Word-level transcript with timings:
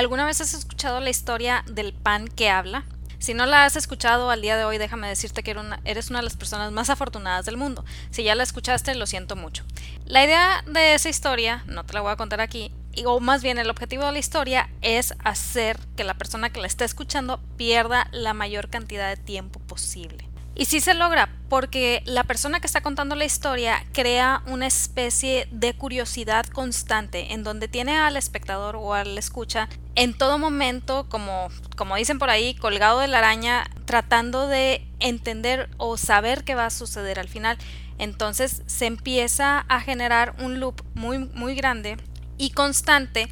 ¿Alguna 0.00 0.24
vez 0.24 0.40
has 0.40 0.54
escuchado 0.54 0.98
la 1.00 1.10
historia 1.10 1.62
del 1.66 1.92
pan 1.92 2.26
que 2.26 2.48
habla? 2.48 2.84
Si 3.18 3.34
no 3.34 3.44
la 3.44 3.66
has 3.66 3.76
escuchado 3.76 4.30
al 4.30 4.40
día 4.40 4.56
de 4.56 4.64
hoy, 4.64 4.78
déjame 4.78 5.06
decirte 5.06 5.42
que 5.42 5.54
eres 5.84 6.08
una 6.08 6.20
de 6.20 6.24
las 6.24 6.38
personas 6.38 6.72
más 6.72 6.88
afortunadas 6.88 7.44
del 7.44 7.58
mundo. 7.58 7.84
Si 8.10 8.22
ya 8.22 8.34
la 8.34 8.42
escuchaste, 8.42 8.94
lo 8.94 9.06
siento 9.06 9.36
mucho. 9.36 9.62
La 10.06 10.24
idea 10.24 10.64
de 10.66 10.94
esa 10.94 11.10
historia, 11.10 11.64
no 11.66 11.84
te 11.84 11.92
la 11.92 12.00
voy 12.00 12.12
a 12.12 12.16
contar 12.16 12.40
aquí, 12.40 12.72
o 13.04 13.20
más 13.20 13.42
bien 13.42 13.58
el 13.58 13.68
objetivo 13.68 14.06
de 14.06 14.12
la 14.12 14.18
historia 14.18 14.70
es 14.80 15.12
hacer 15.22 15.78
que 15.96 16.04
la 16.04 16.14
persona 16.14 16.48
que 16.48 16.62
la 16.62 16.66
está 16.66 16.86
escuchando 16.86 17.38
pierda 17.58 18.08
la 18.10 18.32
mayor 18.32 18.70
cantidad 18.70 19.14
de 19.14 19.22
tiempo 19.22 19.60
posible. 19.60 20.29
Y 20.60 20.66
sí 20.66 20.80
se 20.80 20.92
logra 20.92 21.30
porque 21.48 22.02
la 22.04 22.24
persona 22.24 22.60
que 22.60 22.66
está 22.66 22.82
contando 22.82 23.14
la 23.14 23.24
historia 23.24 23.82
crea 23.94 24.42
una 24.46 24.66
especie 24.66 25.48
de 25.50 25.72
curiosidad 25.72 26.44
constante 26.44 27.32
en 27.32 27.44
donde 27.44 27.66
tiene 27.66 27.96
al 27.96 28.18
espectador 28.18 28.76
o 28.76 28.92
al 28.92 29.16
escucha 29.16 29.70
en 29.94 30.12
todo 30.12 30.36
momento, 30.36 31.08
como, 31.08 31.48
como 31.78 31.96
dicen 31.96 32.18
por 32.18 32.28
ahí, 32.28 32.54
colgado 32.56 32.98
de 32.98 33.08
la 33.08 33.20
araña, 33.20 33.70
tratando 33.86 34.48
de 34.48 34.86
entender 34.98 35.70
o 35.78 35.96
saber 35.96 36.44
qué 36.44 36.54
va 36.54 36.66
a 36.66 36.70
suceder 36.70 37.18
al 37.18 37.28
final. 37.28 37.56
Entonces 37.96 38.62
se 38.66 38.84
empieza 38.84 39.60
a 39.60 39.80
generar 39.80 40.34
un 40.40 40.60
loop 40.60 40.82
muy, 40.92 41.20
muy 41.20 41.54
grande 41.54 41.96
y 42.36 42.50
constante 42.50 43.30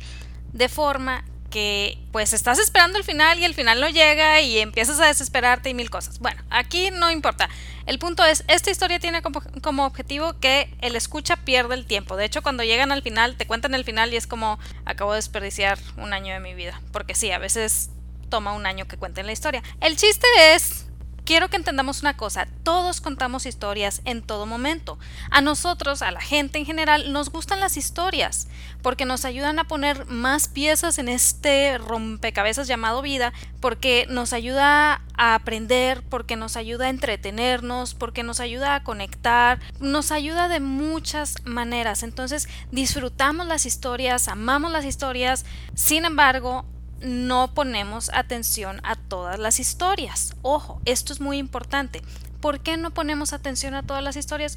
de 0.54 0.70
forma 0.70 1.26
que 1.50 1.98
pues 2.12 2.32
estás 2.32 2.58
esperando 2.58 2.98
el 2.98 3.04
final 3.04 3.38
y 3.38 3.44
el 3.44 3.54
final 3.54 3.80
no 3.80 3.88
llega 3.88 4.40
y 4.40 4.58
empiezas 4.58 5.00
a 5.00 5.06
desesperarte 5.06 5.70
y 5.70 5.74
mil 5.74 5.90
cosas. 5.90 6.18
Bueno, 6.18 6.42
aquí 6.50 6.90
no 6.90 7.10
importa. 7.10 7.48
El 7.86 7.98
punto 7.98 8.24
es, 8.24 8.44
esta 8.48 8.70
historia 8.70 8.98
tiene 8.98 9.22
como, 9.22 9.86
objetivo 9.86 10.38
que 10.40 10.68
el 10.82 10.94
escucha 10.94 11.36
pierda 11.36 11.74
el 11.74 11.86
tiempo. 11.86 12.16
De 12.16 12.26
hecho, 12.26 12.42
cuando 12.42 12.62
llegan 12.62 12.92
al 12.92 13.02
final, 13.02 13.36
te 13.36 13.46
cuentan 13.46 13.74
el 13.74 13.84
final 13.84 14.12
y 14.12 14.16
es 14.16 14.26
como, 14.26 14.58
acabo 14.84 15.12
de 15.12 15.16
desperdiciar 15.16 15.78
un 15.96 16.12
año 16.12 16.34
de 16.34 16.40
mi 16.40 16.52
vida. 16.52 16.82
Porque 16.92 17.14
sí, 17.14 17.30
a 17.32 17.38
veces 17.38 17.90
toma 18.28 18.52
un 18.52 18.66
año 18.66 18.86
que 18.86 18.98
cuenten 18.98 19.24
la 19.24 19.32
historia. 19.32 19.62
El 19.80 19.96
chiste 19.96 20.26
es 20.54 20.87
quiero 21.28 21.50
que 21.50 21.58
entendamos 21.58 22.00
una 22.00 22.16
cosa, 22.16 22.48
todos 22.62 23.02
contamos 23.02 23.44
historias 23.44 24.00
en 24.06 24.22
todo 24.22 24.46
momento. 24.46 24.98
A 25.30 25.42
nosotros, 25.42 26.00
a 26.00 26.10
la 26.10 26.22
gente 26.22 26.56
en 26.56 26.64
general, 26.64 27.12
nos 27.12 27.28
gustan 27.28 27.60
las 27.60 27.76
historias 27.76 28.48
porque 28.80 29.04
nos 29.04 29.26
ayudan 29.26 29.58
a 29.58 29.64
poner 29.64 30.06
más 30.06 30.48
piezas 30.48 30.96
en 30.96 31.10
este 31.10 31.76
rompecabezas 31.76 32.66
llamado 32.66 33.02
vida, 33.02 33.34
porque 33.60 34.06
nos 34.08 34.32
ayuda 34.32 35.02
a 35.18 35.34
aprender, 35.34 36.02
porque 36.08 36.36
nos 36.36 36.56
ayuda 36.56 36.86
a 36.86 36.88
entretenernos, 36.88 37.92
porque 37.92 38.22
nos 38.22 38.40
ayuda 38.40 38.74
a 38.74 38.82
conectar, 38.82 39.58
nos 39.80 40.12
ayuda 40.12 40.48
de 40.48 40.60
muchas 40.60 41.34
maneras. 41.44 42.04
Entonces 42.04 42.48
disfrutamos 42.70 43.46
las 43.46 43.66
historias, 43.66 44.28
amamos 44.28 44.72
las 44.72 44.86
historias, 44.86 45.44
sin 45.74 46.06
embargo, 46.06 46.64
no 47.00 47.54
ponemos 47.54 48.10
atención 48.12 48.80
a 48.84 48.96
todas 48.96 49.38
las 49.38 49.60
historias. 49.60 50.34
Ojo, 50.42 50.80
esto 50.84 51.12
es 51.12 51.20
muy 51.20 51.38
importante. 51.38 52.02
¿Por 52.40 52.60
qué 52.60 52.76
no 52.76 52.92
ponemos 52.92 53.32
atención 53.32 53.74
a 53.74 53.82
todas 53.82 54.02
las 54.02 54.14
historias? 54.14 54.54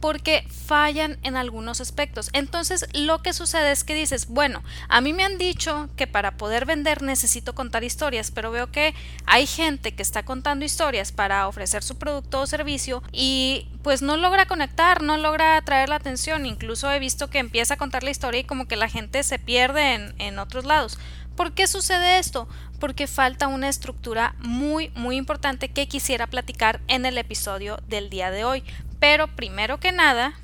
Porque 0.00 0.44
fallan 0.66 1.18
en 1.22 1.36
algunos 1.36 1.80
aspectos. 1.80 2.28
Entonces, 2.32 2.86
lo 2.92 3.22
que 3.22 3.32
sucede 3.32 3.70
es 3.70 3.84
que 3.84 3.94
dices, 3.94 4.26
bueno, 4.26 4.64
a 4.88 5.00
mí 5.00 5.12
me 5.12 5.24
han 5.24 5.38
dicho 5.38 5.88
que 5.96 6.08
para 6.08 6.36
poder 6.36 6.66
vender 6.66 7.02
necesito 7.02 7.54
contar 7.54 7.84
historias, 7.84 8.32
pero 8.32 8.50
veo 8.50 8.72
que 8.72 8.94
hay 9.26 9.46
gente 9.46 9.92
que 9.92 10.02
está 10.02 10.24
contando 10.24 10.64
historias 10.64 11.12
para 11.12 11.46
ofrecer 11.46 11.84
su 11.84 11.98
producto 11.98 12.40
o 12.40 12.46
servicio 12.46 13.02
y 13.12 13.68
pues 13.82 14.02
no 14.02 14.16
logra 14.16 14.46
conectar, 14.46 15.02
no 15.02 15.16
logra 15.16 15.56
atraer 15.56 15.88
la 15.88 15.96
atención. 15.96 16.46
Incluso 16.46 16.90
he 16.90 16.98
visto 16.98 17.30
que 17.30 17.38
empieza 17.38 17.74
a 17.74 17.78
contar 17.78 18.02
la 18.02 18.10
historia 18.10 18.40
y 18.40 18.44
como 18.44 18.66
que 18.66 18.76
la 18.76 18.88
gente 18.88 19.22
se 19.22 19.38
pierde 19.38 19.94
en, 19.94 20.14
en 20.18 20.38
otros 20.40 20.64
lados. 20.64 20.98
¿Por 21.40 21.52
qué 21.52 21.66
sucede 21.66 22.18
esto? 22.18 22.48
Porque 22.80 23.06
falta 23.06 23.48
una 23.48 23.70
estructura 23.70 24.34
muy, 24.40 24.90
muy 24.94 25.16
importante 25.16 25.70
que 25.70 25.88
quisiera 25.88 26.26
platicar 26.26 26.80
en 26.86 27.06
el 27.06 27.16
episodio 27.16 27.78
del 27.88 28.10
día 28.10 28.30
de 28.30 28.44
hoy. 28.44 28.62
Pero 28.98 29.26
primero 29.26 29.80
que 29.80 29.90
nada, 29.90 30.34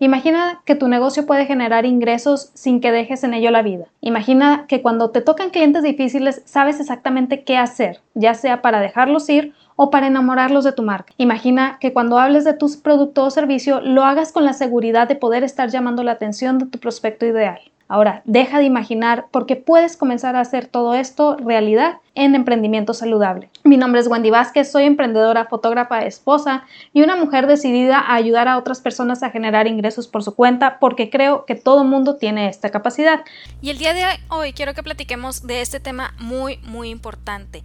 Imagina 0.00 0.62
que 0.64 0.74
tu 0.74 0.88
negocio 0.88 1.26
puede 1.26 1.46
generar 1.46 1.84
ingresos 1.84 2.50
sin 2.54 2.80
que 2.80 2.90
dejes 2.90 3.22
en 3.22 3.34
ello 3.34 3.50
la 3.50 3.62
vida. 3.62 3.84
Imagina 4.00 4.64
que 4.66 4.80
cuando 4.82 5.10
te 5.10 5.20
tocan 5.20 5.50
clientes 5.50 5.82
difíciles 5.82 6.42
sabes 6.46 6.80
exactamente 6.80 7.44
qué 7.44 7.58
hacer, 7.58 8.00
ya 8.14 8.32
sea 8.32 8.62
para 8.62 8.80
dejarlos 8.80 9.28
ir 9.28 9.54
o 9.76 9.90
para 9.90 10.06
enamorarlos 10.06 10.64
de 10.64 10.72
tu 10.72 10.82
marca. 10.82 11.12
Imagina 11.18 11.76
que 11.80 11.92
cuando 11.92 12.18
hables 12.18 12.44
de 12.44 12.54
tu 12.54 12.68
producto 12.82 13.24
o 13.24 13.30
servicio 13.30 13.82
lo 13.82 14.04
hagas 14.04 14.32
con 14.32 14.44
la 14.44 14.54
seguridad 14.54 15.06
de 15.06 15.16
poder 15.16 15.44
estar 15.44 15.68
llamando 15.68 16.02
la 16.02 16.12
atención 16.12 16.58
de 16.58 16.66
tu 16.66 16.80
prospecto 16.80 17.26
ideal. 17.26 17.60
Ahora, 17.90 18.22
deja 18.24 18.60
de 18.60 18.64
imaginar 18.66 19.26
porque 19.32 19.56
puedes 19.56 19.96
comenzar 19.96 20.36
a 20.36 20.40
hacer 20.40 20.68
todo 20.68 20.94
esto 20.94 21.36
realidad 21.38 21.96
en 22.14 22.36
emprendimiento 22.36 22.94
saludable. 22.94 23.50
Mi 23.64 23.76
nombre 23.76 24.00
es 24.00 24.06
Wendy 24.06 24.30
Vázquez, 24.30 24.70
soy 24.70 24.84
emprendedora, 24.84 25.46
fotógrafa, 25.46 26.04
esposa 26.04 26.62
y 26.92 27.02
una 27.02 27.16
mujer 27.16 27.48
decidida 27.48 27.98
a 27.98 28.14
ayudar 28.14 28.46
a 28.46 28.58
otras 28.58 28.80
personas 28.80 29.24
a 29.24 29.30
generar 29.30 29.66
ingresos 29.66 30.06
por 30.06 30.22
su 30.22 30.36
cuenta 30.36 30.78
porque 30.78 31.10
creo 31.10 31.44
que 31.46 31.56
todo 31.56 31.82
mundo 31.82 32.14
tiene 32.14 32.48
esta 32.48 32.70
capacidad. 32.70 33.22
Y 33.60 33.70
el 33.70 33.78
día 33.78 33.92
de 33.92 34.04
hoy 34.28 34.52
quiero 34.52 34.72
que 34.72 34.84
platiquemos 34.84 35.44
de 35.44 35.60
este 35.60 35.80
tema 35.80 36.14
muy, 36.20 36.58
muy 36.58 36.90
importante. 36.90 37.64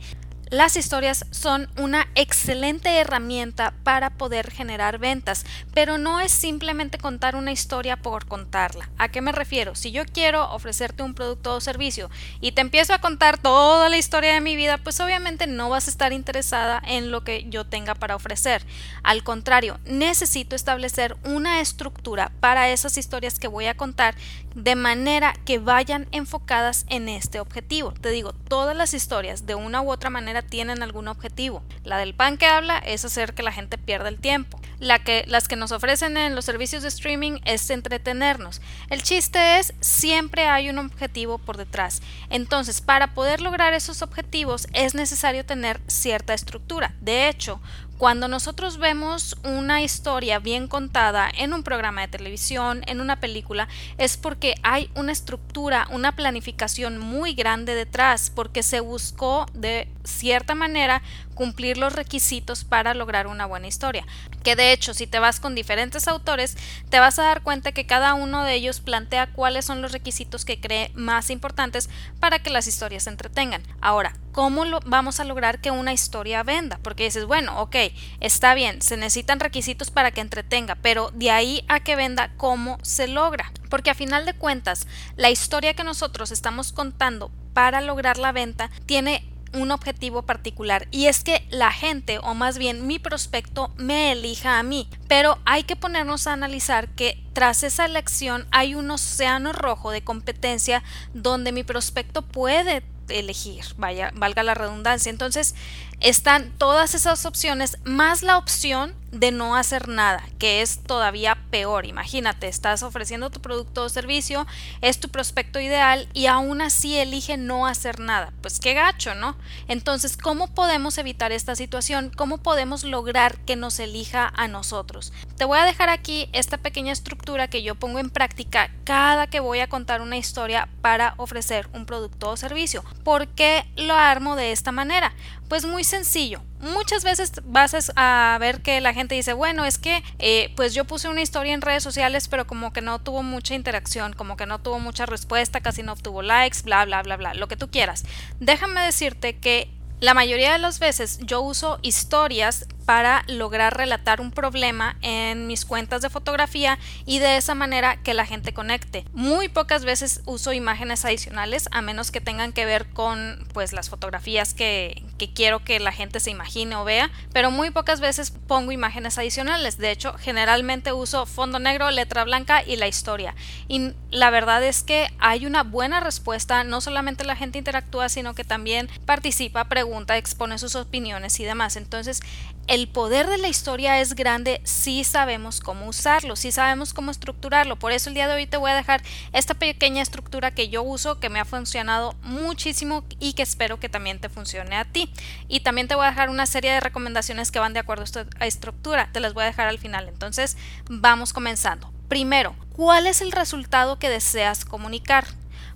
Las 0.52 0.78
historias 0.78 1.26
son 1.32 1.68
una 1.76 2.08
excelente 2.14 3.00
herramienta 3.00 3.74
para 3.84 4.12
poder 4.12 4.52
generar 4.52 5.00
ventas, 5.00 5.44
pero 5.74 5.98
no 5.98 6.20
es 6.20 6.32
simplemente 6.32 7.00
contar 7.00 7.36
una 7.36 7.52
historia 7.52 7.98
por 7.98 8.28
contarla. 8.28 8.88
¿A 9.00 9.08
qué 9.08 9.22
me 9.22 9.32
refiero? 9.32 9.74
Si 9.74 9.92
yo 9.92 10.06
quiero 10.06 10.52
ofrecerte 10.52 11.02
un 11.02 11.16
producto 11.16 11.56
o 11.56 11.62
servicio 11.62 12.12
y 12.42 12.52
te 12.52 12.62
empiezo 12.62 12.94
a 12.94 13.02
contar 13.02 13.40
toda 13.40 13.90
la 13.90 13.98
historia 13.98 14.34
de 14.34 14.42
mi 14.42 14.56
vida, 14.56 14.78
pues 14.78 15.00
obviamente 15.00 15.48
no 15.48 15.70
vas 15.70 15.88
a 15.88 15.90
estar 15.90 16.14
interesada 16.14 16.80
en 16.86 17.10
lo 17.10 17.24
que 17.24 17.46
yo 17.50 17.66
tenga 17.66 17.96
para 17.96 18.16
ofrecer. 18.16 18.64
Al 19.02 19.24
contrario, 19.24 19.80
necesito 19.86 20.56
establecer 20.56 21.18
una 21.24 21.60
estructura 21.60 22.32
para 22.40 22.70
esas 22.70 23.00
historias 23.00 23.40
que 23.40 23.48
voy 23.48 23.66
a 23.66 23.78
contar 23.78 24.14
de 24.54 24.76
manera 24.76 25.34
que 25.44 25.58
vayan 25.58 26.08
enfocadas 26.12 26.86
en 26.90 27.10
este 27.10 27.40
objetivo. 27.40 27.94
Te 27.94 28.10
digo, 28.10 28.34
todas 28.48 28.78
las 28.78 28.94
historias 28.94 29.48
de 29.48 29.56
una 29.56 29.82
u 29.82 29.92
otra 29.92 30.12
manera 30.12 30.34
tienen 30.41 30.84
algún 30.84 31.07
objetivo. 31.07 31.63
La 31.84 31.97
del 31.97 32.13
pan 32.13 32.38
que 32.38 32.46
habla 32.46 32.78
es 32.79 33.06
hacer 33.06 33.34
que 33.34 33.44
la 33.44 33.51
gente 33.51 33.78
pierda 33.78 34.09
el 34.09 34.19
tiempo. 34.19 34.59
La 34.79 35.00
que, 35.00 35.23
las 35.28 35.47
que 35.47 35.56
nos 35.56 35.72
ofrecen 35.72 36.18
en 36.18 36.35
los 36.35 36.46
servicios 36.46 36.84
de 36.84 36.90
streaming 36.90 37.40
es 37.46 37.69
entretenernos. 37.69 38.62
El 38.90 39.03
chiste 39.03 39.59
es 39.59 39.73
siempre 39.79 40.47
hay 40.47 40.69
un 40.69 40.79
objetivo 40.79 41.38
por 41.38 41.57
detrás. 41.57 42.01
Entonces, 42.29 42.81
para 42.81 43.13
poder 43.13 43.41
lograr 43.41 43.73
esos 43.73 44.01
objetivos 44.01 44.68
es 44.73 44.96
necesario 44.96 45.46
tener 45.46 45.79
cierta 45.88 46.34
estructura. 46.34 46.94
De 47.00 47.29
hecho, 47.29 47.62
cuando 47.98 48.28
nosotros 48.28 48.78
vemos 48.78 49.38
una 49.44 49.82
historia 49.82 50.40
bien 50.40 50.68
contada 50.68 51.30
en 51.38 51.54
un 51.54 51.64
programa 51.64 52.02
de 52.02 52.08
televisión, 52.10 52.82
en 52.88 53.00
una 53.00 53.20
película, 53.20 53.70
es 53.98 54.18
porque 54.18 54.56
hay 54.64 54.90
una 54.96 55.14
estructura, 55.14 55.88
una 55.92 56.14
planificación 56.14 56.98
muy 56.98 57.34
grande 57.34 57.74
detrás, 57.74 58.30
porque 58.30 58.64
se 58.64 58.82
buscó 58.82 59.46
de 59.54 59.88
cierta 60.04 60.56
manera 60.56 61.02
cumplir 61.36 61.78
los 61.78 61.94
requisitos 61.94 62.64
para 62.64 62.94
lograr 62.94 63.28
una 63.28 63.46
buena 63.46 63.68
historia. 63.68 64.06
Que 64.44 64.56
de 64.56 64.72
hecho, 64.72 64.94
si 64.94 65.08
te 65.08 65.20
vas 65.20 65.40
con 65.40 65.56
diferentes 65.56 66.08
autores, 66.08 66.58
te 66.90 67.00
vas 67.00 67.18
a 67.20 67.24
dar 67.24 67.44
cuenta 67.44 67.72
que 67.72 67.86
cada 67.86 68.14
uno 68.14 68.44
de 68.44 68.56
ellos 68.56 68.82
plantea 68.82 69.32
cuáles 69.32 69.66
son 69.66 69.82
los 69.82 69.92
requisitos 69.92 70.44
que 70.44 70.60
cree 70.60 70.92
más 70.96 71.30
importantes 71.30 71.90
para 72.20 72.40
que 72.40 72.50
las 72.50 72.68
historias 72.68 73.04
se 73.04 73.10
entretengan. 73.10 73.64
Ahora, 73.82 74.14
¿cómo 74.35 74.66
lo 74.66 74.81
vamos 74.85 75.22
a 75.22 75.23
lograr 75.23 75.62
que 75.62 75.72
una 75.72 75.94
historia 75.94 76.44
venda? 76.44 76.78
Porque 76.84 77.06
dices, 77.06 77.23
bueno, 77.23 77.62
ok, 77.62 77.78
está 78.19 78.53
bien, 78.53 78.81
se 78.81 78.97
necesitan 78.97 79.40
requisitos 79.40 79.91
para 79.91 80.12
que 80.12 80.19
entretenga, 80.19 80.75
pero 80.75 81.09
de 81.13 81.31
ahí 81.31 81.63
a 81.69 81.79
que 81.79 81.96
venda, 81.96 82.34
¿cómo 82.35 82.78
se 82.81 83.07
logra? 83.07 83.53
Porque 83.69 83.91
a 83.91 83.96
final 83.96 84.25
de 84.25 84.34
cuentas, 84.34 84.88
la 85.16 85.29
historia 85.29 85.73
que 85.73 85.85
nosotros 85.85 86.31
estamos 86.31 86.73
contando 86.73 87.31
para 87.53 87.79
lograr 87.79 88.18
la 88.18 88.34
venta 88.34 88.70
tiene 88.85 89.26
un 89.53 89.72
objetivo 89.72 90.23
particular 90.23 90.90
y 90.91 91.05
es 91.05 91.23
que 91.23 91.47
la 91.49 91.72
gente 91.72 92.20
o 92.20 92.34
más 92.34 92.58
bien 92.58 92.88
mi 92.88 92.99
prospecto 92.99 93.72
me 93.78 94.11
elija 94.11 94.59
a 94.59 94.64
mí. 94.64 94.90
Pero 95.08 95.40
hay 95.46 95.64
que 95.64 95.78
ponernos 95.78 96.28
a 96.28 96.34
analizar 96.34 96.90
que 96.90 97.23
tras 97.31 97.64
esa 97.64 97.85
elección 97.85 98.47
hay 98.52 98.76
un 98.76 98.91
océano 98.91 99.53
rojo 99.53 99.91
de 99.91 100.03
competencia 100.03 100.84
donde 101.14 101.53
mi 101.53 101.64
prospecto 101.64 102.22
puede 102.22 102.84
elegir, 103.09 103.63
vaya, 103.78 104.11
valga 104.16 104.43
la 104.43 104.53
redundancia. 104.53 105.09
Entonces, 105.09 105.55
están 105.99 106.52
todas 106.57 106.96
esas 106.96 107.25
opciones 107.25 107.78
más 107.84 108.22
la 108.23 108.37
opción 108.37 108.93
de 109.11 109.31
no 109.31 109.55
hacer 109.55 109.87
nada, 109.87 110.23
que 110.40 110.61
es 110.61 110.79
todavía 110.79 111.37
peor. 111.49 111.85
Imagínate, 111.85 112.47
estás 112.47 112.84
ofreciendo 112.84 113.29
tu 113.29 113.40
producto 113.40 113.84
o 113.84 113.90
servicio, 113.90 114.46
es 114.81 114.99
tu 114.99 115.09
prospecto 115.09 115.59
ideal 115.59 116.07
y 116.13 116.25
aún 116.25 116.61
así 116.61 116.97
elige 116.97 117.37
no 117.37 117.66
hacer 117.66 117.99
nada. 117.99 118.34
Pues 118.41 118.59
qué 118.59 118.73
gacho, 118.73 119.16
¿no? 119.16 119.37
Entonces, 119.67 120.17
¿cómo 120.17 120.47
podemos 120.47 120.97
evitar 120.97 121.31
esta 121.31 121.55
situación? 121.55 122.11
¿Cómo 122.16 122.40
podemos 122.40 122.84
lograr 122.84 123.37
que 123.40 123.55
nos 123.55 123.79
elija 123.79 124.31
a 124.35 124.47
nosotros? 124.47 125.13
Te 125.37 125.46
voy 125.46 125.59
a 125.59 125.66
dejar 125.66 125.90
aquí 125.90 126.29
esta 126.34 126.57
pequeña 126.57 126.91
estructura 126.91 127.47
que 127.47 127.63
yo 127.63 127.75
pongo 127.75 127.99
en 127.99 128.09
práctica 128.09 128.69
cada 128.84 129.28
que 129.28 129.40
voy 129.40 129.59
a 129.59 129.67
contar 129.67 130.02
una 130.02 130.17
historia 130.17 130.67
para 130.81 131.13
ofrecer 131.17 131.67
un 131.73 131.85
producto 131.85 132.29
o 132.29 132.37
servicio. 132.37 132.84
¿Por 133.03 133.28
qué 133.28 133.66
lo 133.75 133.96
armo 133.96 134.35
de 134.35 134.52
esta 134.52 134.72
manera? 134.72 135.13
Pues 135.55 135.63
muy 135.63 135.85
sencillo. 135.85 136.41
Muchas 136.59 137.05
veces 137.05 137.31
vas 137.46 137.93
a 137.96 138.37
ver 138.41 138.61
que 138.61 138.81
la 138.81 138.93
gente 138.93 139.16
dice, 139.16 139.31
bueno, 139.31 139.63
es 139.63 139.78
que 139.78 140.03
eh, 140.19 140.52
pues 140.57 140.73
yo 140.73 140.84
puse 140.84 141.07
una 141.07 141.22
historia 141.22 141.53
en 141.53 141.61
redes 141.61 141.81
sociales, 141.81 142.28
pero 142.28 142.46
como 142.46 142.73
que 142.73 142.81
no 142.81 142.99
tuvo 142.99 143.23
mucha 143.23 143.55
interacción, 143.55 144.11
como 144.11 144.35
que 144.35 144.46
no 144.47 144.59
tuvo 144.59 144.79
mucha 144.79 145.05
respuesta, 145.05 145.61
casi 145.61 145.81
no 145.81 145.93
obtuvo 145.93 146.22
likes, 146.23 146.63
bla, 146.66 146.84
bla, 146.84 147.02
bla, 147.03 147.16
bla, 147.16 147.34
lo 147.35 147.47
que 147.47 147.55
tú 147.55 147.72
quieras. 147.72 148.03
Déjame 148.41 148.81
decirte 148.81 149.37
que 149.37 149.69
la 150.02 150.14
mayoría 150.14 150.52
de 150.53 150.59
las 150.59 150.80
veces 150.80 151.20
yo 151.22 151.42
uso 151.42 151.80
historias 151.82 152.68
para 152.86 153.24
lograr 153.28 153.76
relatar 153.76 154.22
un 154.22 154.30
problema 154.30 154.96
en 155.02 155.47
mis 155.47 155.66
cuentas 155.66 156.02
de 156.02 156.09
fotografía 156.09 156.78
y 157.06 157.18
de 157.18 157.38
esa 157.38 157.56
manera 157.56 157.97
que 157.97 158.14
la 158.14 158.26
gente 158.26 158.53
conecte. 158.53 159.06
Muy 159.14 159.50
pocas 159.50 159.86
veces 159.86 160.22
uso 160.26 160.53
imágenes 160.53 161.03
adicionales 161.03 161.68
a 161.72 161.82
menos 161.82 162.12
que 162.12 162.22
tengan 162.22 162.53
que 162.53 162.66
ver 162.66 162.86
con 162.88 163.47
pues 163.53 163.74
las 163.74 163.90
fotografías 163.90 164.53
que, 164.53 165.03
que 165.18 165.34
quiero 165.34 165.64
que 165.64 165.80
la 165.80 165.92
gente 165.92 166.20
se 166.20 166.30
imagine 166.30 166.76
o 166.76 166.84
vea, 166.84 167.09
pero 167.34 167.50
muy 167.50 167.72
pocas 167.72 168.00
veces 168.00 168.30
pongo 168.32 168.72
imágenes 168.72 169.18
adicionales. 169.18 169.78
De 169.78 169.90
hecho, 169.90 170.14
generalmente 170.20 170.94
uso 170.94 171.26
fondo 171.26 171.58
negro, 171.58 171.90
letra 171.90 172.24
blanca 172.24 172.62
y 172.64 172.76
la 172.76 172.88
historia. 172.88 173.34
Y 173.68 173.94
la 174.12 174.30
verdad 174.30 174.64
es 174.64 174.84
que 174.84 175.08
hay 175.18 175.48
una 175.48 175.64
buena 175.64 176.02
respuesta, 176.02 176.64
no 176.64 176.82
solamente 176.82 177.24
la 177.24 177.36
gente 177.36 177.58
interactúa, 177.58 178.09
sino 178.09 178.36
que 178.36 178.44
también 178.44 178.90
participa, 179.06 179.64
pregunta, 179.66 179.84
expone 180.16 180.58
sus 180.58 180.76
opiniones 180.76 181.40
y 181.40 181.46
demás. 181.46 181.76
Entonces, 181.76 182.22
el 182.67 182.87
poder 182.87 183.28
de 183.28 183.37
la 183.37 183.47
historia 183.47 183.99
es 183.99 184.16
grande 184.16 184.59
si 184.64 185.03
sabemos 185.03 185.59
cómo 185.59 185.87
usarlo, 185.87 186.35
si 186.35 186.52
sabemos 186.52 186.93
cómo 186.93 187.11
estructurarlo. 187.11 187.78
Por 187.78 187.91
eso 187.91 188.09
el 188.09 188.16
día 188.16 188.28
de 188.28 188.34
hoy 188.34 188.47
te 188.47 188.58
voy 188.58 188.72
a 188.72 188.76
dejar 188.76 189.03
esta 189.34 189.53
pequeña 189.53 190.02
estructura 190.02 190.52
que 190.52 190.70
yo 190.70 190.82
uso, 190.82 191.20
que 191.20 191.29
me 191.29 191.40
ha 191.40 191.46
funcionado 191.46 192.16
muchísimo 192.23 193.03
y 193.20 193.34
que 193.34 193.43
espero 193.43 193.79
que 193.79 193.90
también 193.90 194.20
te 194.20 194.29
funcione 194.29 194.76
a 194.76 194.85
ti. 194.85 195.11
Y 195.47 195.59
también 195.59 195.88
te 195.88 195.96
voy 195.96 196.05
a 196.05 196.09
dejar 196.09 196.29
una 196.29 196.46
serie 196.46 196.72
de 196.72 196.79
recomendaciones 196.79 197.52
que 197.52 197.59
van 197.59 197.73
de 197.73 197.79
acuerdo 197.79 198.03
a 198.03 198.05
esta 198.05 198.26
estructura. 198.41 199.09
Te 199.11 199.20
las 199.20 199.34
voy 199.34 199.43
a 199.43 199.47
dejar 199.47 199.67
al 199.67 199.79
final. 199.79 200.08
Entonces, 200.08 200.58
vamos 200.90 201.34
comenzando. 201.34 201.91
Primero, 202.08 202.55
¿cuál 202.73 203.08
es 203.08 203.22
el 203.22 203.31
resultado 203.31 203.97
que 203.99 204.09
deseas 204.09 204.66
comunicar? 204.66 205.26